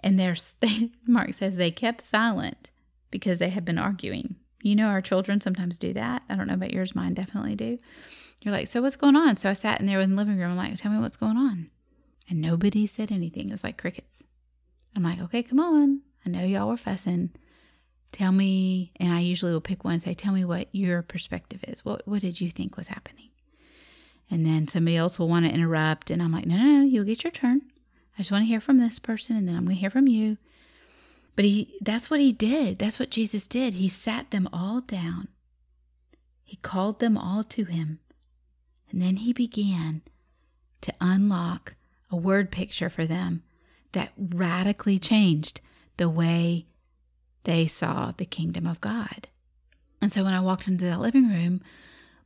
And 0.00 0.18
there's 0.18 0.54
they, 0.60 0.90
Mark 1.06 1.34
says 1.34 1.56
they 1.56 1.70
kept 1.70 2.00
silent 2.00 2.70
because 3.10 3.38
they 3.38 3.50
had 3.50 3.64
been 3.64 3.78
arguing. 3.78 4.36
You 4.62 4.74
know, 4.74 4.88
our 4.88 5.02
children 5.02 5.40
sometimes 5.40 5.78
do 5.78 5.92
that. 5.92 6.22
I 6.28 6.36
don't 6.36 6.48
know 6.48 6.54
about 6.54 6.72
yours, 6.72 6.94
mine 6.94 7.14
definitely 7.14 7.54
do. 7.54 7.78
You're 8.40 8.52
like, 8.52 8.66
so 8.68 8.82
what's 8.82 8.96
going 8.96 9.16
on? 9.16 9.36
So 9.36 9.48
I 9.48 9.52
sat 9.52 9.80
in 9.80 9.86
there 9.86 10.00
in 10.00 10.10
the 10.10 10.16
living 10.16 10.38
room. 10.38 10.50
I'm 10.50 10.56
like, 10.56 10.76
tell 10.76 10.90
me 10.90 10.98
what's 10.98 11.16
going 11.16 11.36
on. 11.36 11.70
And 12.28 12.40
nobody 12.40 12.86
said 12.86 13.12
anything. 13.12 13.48
It 13.48 13.52
was 13.52 13.64
like 13.64 13.76
crickets. 13.76 14.22
I'm 14.96 15.02
like, 15.02 15.20
okay, 15.20 15.42
come 15.42 15.60
on. 15.60 16.00
I 16.24 16.30
know 16.30 16.42
y'all 16.44 16.68
were 16.68 16.76
fussing. 16.76 17.30
Tell 18.12 18.32
me, 18.32 18.92
and 19.00 19.12
I 19.12 19.20
usually 19.20 19.52
will 19.52 19.60
pick 19.60 19.84
one 19.84 19.94
and 19.94 20.02
say, 20.02 20.14
tell 20.14 20.32
me 20.32 20.44
what 20.44 20.68
your 20.72 21.02
perspective 21.02 21.64
is. 21.66 21.84
What 21.84 22.06
what 22.06 22.20
did 22.20 22.40
you 22.40 22.50
think 22.50 22.76
was 22.76 22.86
happening? 22.86 23.30
And 24.30 24.46
then 24.46 24.68
somebody 24.68 24.96
else 24.96 25.18
will 25.18 25.28
want 25.28 25.44
to 25.46 25.52
interrupt, 25.52 26.10
and 26.10 26.22
I'm 26.22 26.32
like, 26.32 26.46
no, 26.46 26.56
no, 26.56 26.64
no, 26.64 26.84
you'll 26.84 27.04
get 27.04 27.24
your 27.24 27.30
turn. 27.30 27.62
I 28.16 28.18
just 28.18 28.30
want 28.30 28.42
to 28.42 28.46
hear 28.46 28.60
from 28.60 28.78
this 28.78 28.98
person, 28.98 29.36
and 29.36 29.48
then 29.48 29.56
I'm 29.56 29.64
going 29.64 29.76
to 29.76 29.80
hear 29.80 29.90
from 29.90 30.06
you. 30.06 30.38
But 31.36 31.44
he 31.44 31.76
that's 31.80 32.10
what 32.10 32.20
he 32.20 32.32
did. 32.32 32.78
That's 32.78 32.98
what 32.98 33.10
Jesus 33.10 33.46
did. 33.46 33.74
He 33.74 33.88
sat 33.88 34.30
them 34.30 34.48
all 34.52 34.80
down. 34.80 35.28
He 36.44 36.56
called 36.56 37.00
them 37.00 37.18
all 37.18 37.42
to 37.44 37.64
him. 37.64 37.98
And 38.90 39.02
then 39.02 39.16
he 39.16 39.32
began 39.32 40.02
to 40.82 40.94
unlock 41.00 41.74
a 42.10 42.16
word 42.16 42.52
picture 42.52 42.88
for 42.88 43.04
them 43.04 43.42
that 43.92 44.12
radically 44.16 44.98
changed 45.00 45.60
the 45.96 46.08
way 46.08 46.66
they 47.44 47.66
saw 47.66 48.12
the 48.16 48.24
kingdom 48.24 48.66
of 48.66 48.80
God. 48.80 49.28
And 50.00 50.12
so 50.12 50.24
when 50.24 50.34
I 50.34 50.40
walked 50.40 50.68
into 50.68 50.84
that 50.84 51.00
living 51.00 51.28
room, 51.28 51.60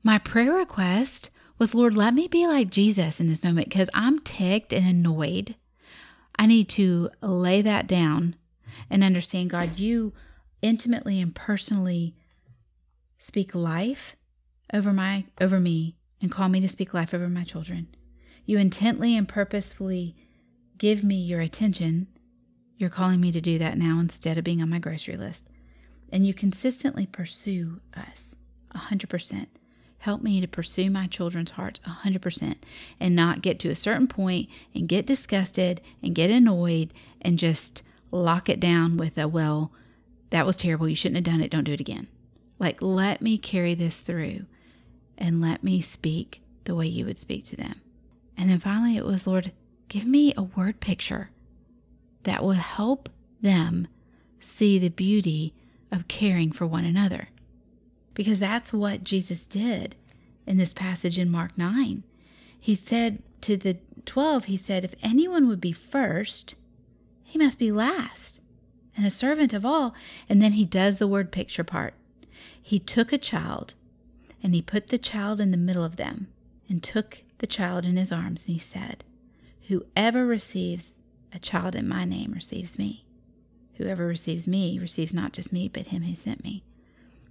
my 0.03 0.19
prayer 0.19 0.53
request 0.53 1.31
was, 1.59 1.75
Lord, 1.75 1.97
let 1.97 2.15
me 2.15 2.29
be 2.29 2.47
like 2.47 2.71
Jesus 2.71 3.21
in 3.21 3.29
this 3.29 3.43
moment 3.43 3.69
because 3.69 3.91
I'm 3.93 4.21
ticked 4.21 4.73
and 4.73 4.87
annoyed. 4.87 5.57
I 6.39 6.47
need 6.47 6.69
to 6.71 7.11
lay 7.21 7.63
that 7.63 7.87
down 7.87 8.37
and 8.89 9.03
understand, 9.03 9.51
God, 9.51 9.79
you 9.79 10.13
intimately 10.63 11.21
and 11.21 11.35
personally 11.35 12.15
speak 13.19 13.55
life 13.55 14.17
over 14.73 14.93
my 14.93 15.25
over 15.41 15.59
me 15.59 15.97
and 16.21 16.31
call 16.31 16.49
me 16.49 16.61
to 16.61 16.69
speak 16.69 16.95
life 16.95 17.13
over 17.13 17.29
my 17.29 17.45
children. 17.45 17.89
You 18.45 18.59
intently 18.59 19.17
and 19.17 19.29
purposefully 19.29 20.17
give 20.79 21.03
me 21.05 21.17
your 21.17 21.41
attention. 21.41 22.07
You're 22.79 22.91
calling 22.91 23.21
me 23.21 23.33
to 23.33 23.41
do 23.41 23.59
that 23.59 23.77
now 23.77 23.99
instead 23.99 24.39
of 24.39 24.45
being 24.45 24.63
on 24.63 24.71
my 24.71 24.79
grocery 24.79 25.17
list. 25.17 25.51
And 26.11 26.25
you 26.25 26.33
consistently 26.33 27.07
pursue 27.07 27.81
us 27.95 28.37
100%. 28.75 29.47
Help 29.99 30.23
me 30.23 30.41
to 30.41 30.47
pursue 30.47 30.89
my 30.89 31.09
children's 31.09 31.51
hearts 31.51 31.81
100% 31.81 32.55
and 33.01 33.17
not 33.17 33.43
get 33.43 33.59
to 33.59 33.69
a 33.69 33.77
certain 33.77 34.07
point 34.07 34.49
and 34.73 34.89
get 34.89 35.07
disgusted 35.07 35.81
and 36.05 36.15
get 36.15 36.31
annoyed 36.31 36.95
and 37.21 37.37
just 37.37 37.83
lock 38.13 38.49
it 38.49 38.61
down 38.61 38.97
with 38.97 39.19
a, 39.19 39.27
well, 39.27 39.73
that 40.31 40.47
was 40.47 40.57
terrible. 40.57 40.89
You 40.89 40.95
shouldn't 40.95 41.27
have 41.27 41.35
done 41.35 41.43
it. 41.43 41.51
Don't 41.51 41.65
do 41.65 41.73
it 41.73 41.81
again. 41.81 42.07
Like, 42.61 42.81
let 42.81 43.21
me 43.21 43.39
carry 43.39 43.75
this 43.75 43.97
through 43.97 44.47
and 45.17 45.41
let 45.41 45.65
me 45.65 45.81
speak 45.81 46.43
the 46.63 46.77
way 46.77 46.87
you 46.87 47.05
would 47.07 47.19
speak 47.19 47.45
to 47.47 47.57
them. 47.57 47.81
And 48.37 48.49
then 48.49 48.61
finally, 48.61 48.97
it 48.97 49.05
was, 49.05 49.27
Lord, 49.27 49.51
give 49.89 50.07
me 50.07 50.33
a 50.37 50.43
word 50.43 50.79
picture 50.79 51.31
that 52.25 52.43
will 52.43 52.53
help 52.53 53.09
them 53.41 53.89
see 54.41 54.79
the 54.79 54.89
beauty 54.89 55.55
of 55.91 56.09
caring 56.09 56.53
for 56.53 56.67
one 56.67 56.85
another. 56.85 57.29
Because 58.15 58.39
that's 58.39 58.73
what 58.73 59.05
Jesus 59.05 59.47
did 59.47 59.97
in 60.47 60.57
this 60.59 60.75
passage 60.75 61.19
in 61.19 61.31
Mark 61.31 61.57
9. 61.57 62.03
He 62.59 62.75
said 62.75 63.23
to 63.43 63.57
the 63.57 63.79
12, 64.05 64.47
He 64.47 64.57
said, 64.57 64.85
If 64.85 64.95
anyone 65.03 65.47
would 65.49 65.61
be 65.61 65.73
first, 65.73 66.55
he 67.23 67.39
must 67.39 67.59
be 67.59 67.71
last 67.71 68.41
and 68.99 69.07
a 69.07 69.11
servant 69.11 69.53
of 69.53 69.65
all. 69.65 69.95
And 70.29 70.43
then 70.43 70.53
he 70.53 70.65
does 70.65 70.99
the 70.99 71.07
word 71.07 71.31
picture 71.31 71.65
part. 71.65 71.95
He 72.61 72.79
took 72.79 73.13
a 73.13 73.19
child 73.19 73.75
and 74.43 74.55
he 74.55 74.61
put 74.61 74.89
the 74.89 74.99
child 74.99 75.41
in 75.41 75.53
the 75.53 75.57
middle 75.57 75.85
of 75.85 75.97
them 75.97 76.29
and 76.69 76.83
took 76.83 77.23
the 77.39 77.47
child 77.47 77.87
in 77.87 77.97
his 77.97 78.13
arms, 78.13 78.45
and 78.45 78.53
he 78.53 78.59
said, 78.59 79.05
Whoever 79.69 80.27
receives 80.27 80.93
a 81.33 81.39
child 81.39 81.75
in 81.75 81.89
my 81.89 82.05
name 82.05 82.33
receives 82.33 82.79
me. 82.79 83.05
Whoever 83.75 84.07
receives 84.07 84.49
me 84.49 84.79
receives 84.79 85.15
not 85.15 85.33
just 85.33 85.53
me, 85.53 85.69
but 85.69 85.89
him 85.89 86.03
who 86.03 86.15
sent 86.15 86.43
me. 86.43 86.63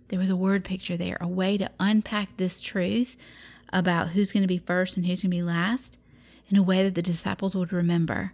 There 0.07 0.19
was 0.19 0.29
a 0.29 0.35
word 0.35 0.63
picture 0.63 0.95
there, 0.95 1.17
a 1.19 1.27
way 1.27 1.57
to 1.57 1.69
unpack 1.79 2.37
this 2.37 2.61
truth 2.61 3.17
about 3.73 4.09
who's 4.09 4.31
going 4.31 4.43
to 4.43 4.47
be 4.47 4.59
first 4.59 4.95
and 4.95 5.05
who's 5.05 5.21
going 5.21 5.31
to 5.31 5.37
be 5.37 5.43
last 5.43 5.99
in 6.49 6.55
a 6.55 6.63
way 6.63 6.83
that 6.83 6.95
the 6.95 7.01
disciples 7.01 7.53
would 7.53 7.73
remember. 7.73 8.33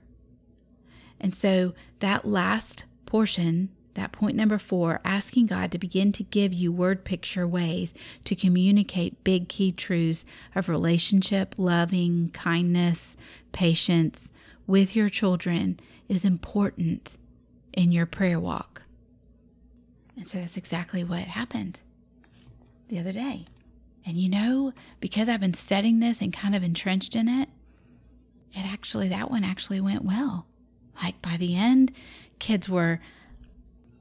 And 1.19 1.33
so 1.33 1.73
that 1.99 2.25
last 2.25 2.83
portion 3.05 3.69
that 3.93 4.11
point 4.11 4.35
number 4.35 4.57
four, 4.57 4.99
asking 5.05 5.47
God 5.47 5.71
to 5.71 5.77
begin 5.77 6.11
to 6.13 6.23
give 6.23 6.53
you 6.53 6.71
word 6.71 7.03
picture 7.03 7.47
ways 7.47 7.93
to 8.23 8.35
communicate 8.35 9.23
big 9.23 9.47
key 9.47 9.71
truths 9.71 10.25
of 10.55 10.69
relationship, 10.69 11.53
loving, 11.57 12.29
kindness, 12.31 13.15
patience 13.51 14.31
with 14.67 14.95
your 14.95 15.09
children 15.09 15.79
is 16.07 16.25
important 16.25 17.17
in 17.73 17.91
your 17.91 18.05
prayer 18.05 18.39
walk. 18.39 18.83
And 20.15 20.27
so 20.27 20.37
that's 20.37 20.57
exactly 20.57 21.03
what 21.03 21.23
happened 21.23 21.79
the 22.87 22.99
other 22.99 23.11
day. 23.11 23.45
And 24.05 24.17
you 24.17 24.29
know, 24.29 24.73
because 24.99 25.29
I've 25.29 25.39
been 25.39 25.53
studying 25.53 25.99
this 25.99 26.21
and 26.21 26.33
kind 26.33 26.55
of 26.55 26.63
entrenched 26.63 27.15
in 27.15 27.27
it, 27.27 27.49
it 28.53 28.65
actually, 28.65 29.07
that 29.09 29.31
one 29.31 29.43
actually 29.43 29.81
went 29.81 30.03
well. 30.03 30.45
Like 31.01 31.21
by 31.21 31.37
the 31.37 31.55
end, 31.55 31.91
kids 32.39 32.69
were 32.69 32.99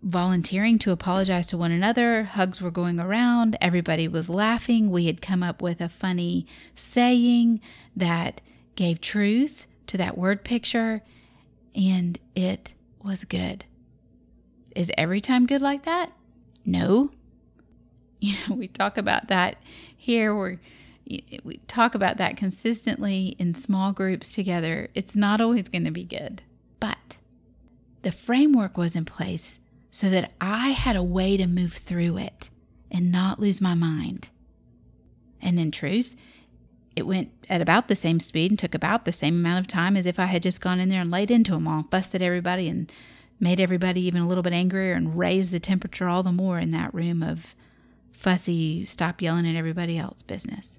volunteering 0.02 0.78
to 0.80 0.90
apologize 0.90 1.46
to 1.46 1.56
one 1.56 1.72
another. 1.72 2.24
Hugs 2.24 2.60
were 2.60 2.70
going 2.70 2.98
around. 2.98 3.56
Everybody 3.60 4.08
was 4.08 4.28
laughing. 4.28 4.90
We 4.90 5.06
had 5.06 5.22
come 5.22 5.42
up 5.42 5.62
with 5.62 5.80
a 5.80 5.88
funny 5.88 6.46
saying 6.74 7.60
that 7.96 8.40
gave 8.74 9.00
truth 9.00 9.66
to 9.88 9.96
that 9.98 10.16
word 10.18 10.44
picture, 10.44 11.02
and 11.74 12.18
it 12.34 12.74
was 13.02 13.24
good. 13.24 13.64
Is 14.74 14.90
every 14.96 15.20
time 15.20 15.46
good 15.46 15.62
like 15.62 15.84
that? 15.84 16.12
No. 16.64 17.10
You 18.24 18.36
know, 18.48 18.54
we 18.54 18.68
talk 18.68 18.98
about 18.98 19.26
that 19.26 19.56
here. 19.96 20.32
We're 20.32 20.60
we 21.42 21.60
talk 21.66 21.96
about 21.96 22.18
that 22.18 22.36
consistently 22.36 23.34
in 23.38 23.54
small 23.54 23.92
groups 23.92 24.32
together. 24.32 24.88
It's 24.94 25.16
not 25.16 25.40
always 25.40 25.68
going 25.68 25.84
to 25.84 25.90
be 25.90 26.04
good, 26.04 26.42
but 26.78 27.16
the 28.02 28.12
framework 28.12 28.76
was 28.76 28.94
in 28.94 29.04
place 29.04 29.58
so 29.90 30.08
that 30.10 30.32
I 30.40 30.70
had 30.70 30.96
a 30.96 31.02
way 31.02 31.36
to 31.36 31.46
move 31.46 31.74
through 31.74 32.18
it 32.18 32.48
and 32.90 33.10
not 33.10 33.40
lose 33.40 33.60
my 33.60 33.74
mind. 33.74 34.28
And 35.40 35.58
in 35.58 35.70
truth, 35.70 36.14
it 36.94 37.06
went 37.06 37.30
at 37.48 37.60
about 37.60 37.88
the 37.88 37.96
same 37.96 38.20
speed 38.20 38.50
and 38.50 38.58
took 38.58 38.74
about 38.74 39.04
the 39.04 39.12
same 39.12 39.36
amount 39.36 39.60
of 39.60 39.66
time 39.66 39.96
as 39.96 40.06
if 40.06 40.18
I 40.18 40.26
had 40.26 40.42
just 40.42 40.60
gone 40.60 40.80
in 40.80 40.88
there 40.88 41.00
and 41.00 41.10
laid 41.10 41.30
into 41.30 41.52
them 41.52 41.66
all, 41.66 41.82
busted 41.84 42.20
everybody, 42.20 42.68
and 42.68 42.92
made 43.40 43.60
everybody 43.60 44.02
even 44.02 44.22
a 44.22 44.28
little 44.28 44.42
bit 44.42 44.52
angrier 44.52 44.92
and 44.92 45.18
raised 45.18 45.52
the 45.52 45.60
temperature 45.60 46.08
all 46.08 46.22
the 46.22 46.32
more 46.32 46.58
in 46.58 46.70
that 46.72 46.94
room 46.94 47.22
of 47.22 47.54
fussy, 48.12 48.84
stop 48.84 49.20
yelling 49.20 49.48
at 49.48 49.56
everybody 49.56 49.98
else 49.98 50.22
business. 50.22 50.78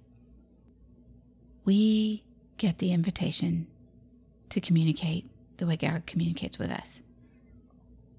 We 1.66 2.24
get 2.58 2.78
the 2.78 2.94
invitation 2.94 3.68
to 4.50 4.62
communicate 4.62 5.30
the 5.58 5.66
way 5.66 5.76
God 5.76 6.06
communicates 6.06 6.60
with 6.60 6.70
us. 6.70 7.02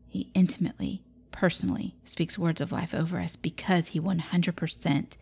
He 0.08 0.28
intimately, 0.34 1.02
personally 1.30 1.96
speaks 2.04 2.38
words 2.38 2.60
of 2.60 2.70
life 2.70 2.94
over 2.94 3.18
us 3.18 3.36
because 3.36 3.88
He 3.88 4.00
100% 4.00 5.16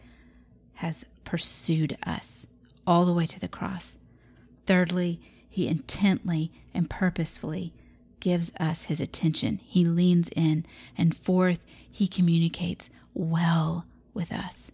has 0.75 1.05
pursued 1.25 1.97
us 2.05 2.47
all 2.87 3.05
the 3.05 3.13
way 3.13 3.27
to 3.27 3.41
the 3.41 3.49
cross. 3.49 3.99
Thirdly, 4.67 5.21
He 5.49 5.69
intently 5.69 6.51
and 6.75 6.89
purposefully 6.89 7.73
gives 8.21 8.53
us 8.59 8.85
His 8.85 9.01
attention. 9.01 9.61
He 9.65 9.85
leans 9.85 10.29
in. 10.35 10.65
And 10.97 11.17
fourth, 11.17 11.65
He 11.91 12.07
communicates 12.09 12.91
well 13.15 13.87
with 14.15 14.33
us, 14.33 14.71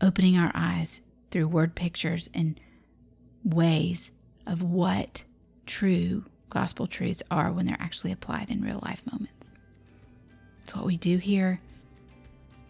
opening 0.00 0.38
our 0.38 0.52
eyes 0.54 1.00
through 1.30 1.48
word 1.48 1.74
pictures 1.74 2.28
and 2.34 2.58
ways 3.44 4.10
of 4.46 4.62
what 4.62 5.22
true 5.66 6.24
gospel 6.50 6.86
truths 6.86 7.22
are 7.30 7.52
when 7.52 7.66
they're 7.66 7.76
actually 7.78 8.12
applied 8.12 8.50
in 8.50 8.62
real 8.62 8.80
life 8.82 9.02
moments. 9.10 9.50
It's 10.62 10.74
what 10.74 10.84
we 10.84 10.96
do 10.96 11.16
here. 11.18 11.60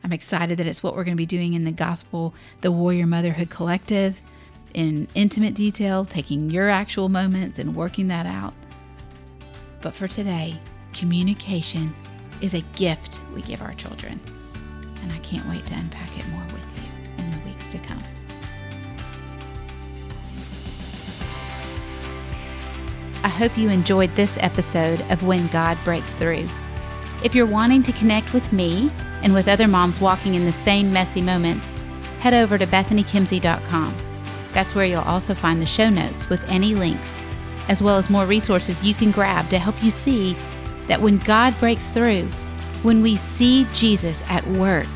I'm 0.02 0.12
excited 0.12 0.58
that 0.58 0.66
it's 0.66 0.82
what 0.82 0.94
we're 0.94 1.04
going 1.04 1.16
to 1.16 1.20
be 1.20 1.26
doing 1.26 1.54
in 1.54 1.64
the 1.64 1.72
Gospel, 1.72 2.34
the 2.62 2.72
Warrior 2.72 3.06
Motherhood 3.06 3.50
Collective, 3.50 4.20
in 4.74 5.08
intimate 5.14 5.54
detail, 5.54 6.04
taking 6.04 6.50
your 6.50 6.68
actual 6.68 7.08
moments 7.08 7.58
and 7.58 7.74
working 7.74 8.08
that 8.08 8.26
out. 8.26 8.54
But 9.80 9.94
for 9.94 10.08
today, 10.08 10.58
communication 10.92 11.94
is 12.40 12.54
a 12.54 12.60
gift 12.76 13.20
we 13.34 13.42
give 13.42 13.62
our 13.62 13.72
children. 13.72 14.20
And 15.02 15.12
I 15.12 15.18
can't 15.18 15.48
wait 15.48 15.66
to 15.66 15.74
unpack 15.74 16.16
it 16.18 16.28
more 16.28 16.44
with 16.44 16.64
you 16.76 17.24
in 17.24 17.30
the 17.30 17.38
weeks 17.38 17.72
to 17.72 17.78
come. 17.78 18.02
I 23.22 23.28
hope 23.28 23.56
you 23.56 23.68
enjoyed 23.68 24.14
this 24.16 24.36
episode 24.40 25.00
of 25.10 25.22
When 25.22 25.46
God 25.48 25.78
Breaks 25.84 26.14
Through. 26.14 26.48
If 27.22 27.34
you're 27.34 27.46
wanting 27.46 27.82
to 27.84 27.92
connect 27.92 28.32
with 28.32 28.50
me 28.52 28.90
and 29.22 29.34
with 29.34 29.48
other 29.48 29.68
moms 29.68 30.00
walking 30.00 30.34
in 30.34 30.46
the 30.46 30.52
same 30.52 30.92
messy 30.92 31.20
moments, 31.20 31.70
head 32.20 32.32
over 32.32 32.56
to 32.56 32.66
bethanykimsey.com. 32.66 34.09
That's 34.52 34.74
where 34.74 34.86
you'll 34.86 35.02
also 35.02 35.34
find 35.34 35.60
the 35.60 35.66
show 35.66 35.88
notes 35.88 36.28
with 36.28 36.42
any 36.48 36.74
links, 36.74 37.18
as 37.68 37.82
well 37.82 37.96
as 37.96 38.10
more 38.10 38.26
resources 38.26 38.82
you 38.82 38.94
can 38.94 39.10
grab 39.10 39.48
to 39.50 39.58
help 39.58 39.82
you 39.82 39.90
see 39.90 40.36
that 40.86 41.00
when 41.00 41.18
God 41.18 41.58
breaks 41.58 41.88
through, 41.88 42.26
when 42.82 43.02
we 43.02 43.16
see 43.16 43.66
Jesus 43.72 44.22
at 44.28 44.46
work, 44.48 44.88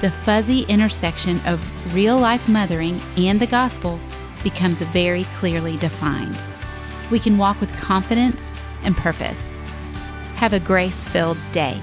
the 0.00 0.10
fuzzy 0.10 0.62
intersection 0.62 1.40
of 1.46 1.94
real 1.94 2.18
life 2.18 2.48
mothering 2.48 3.00
and 3.16 3.38
the 3.38 3.46
gospel 3.46 4.00
becomes 4.42 4.80
very 4.80 5.24
clearly 5.38 5.76
defined 5.76 6.36
we 7.10 7.18
can 7.18 7.36
walk 7.36 7.60
with 7.60 7.74
confidence 7.80 8.52
and 8.82 8.96
purpose. 8.96 9.52
Have 10.36 10.52
a 10.52 10.60
grace 10.60 11.04
filled 11.04 11.38
day. 11.52 11.80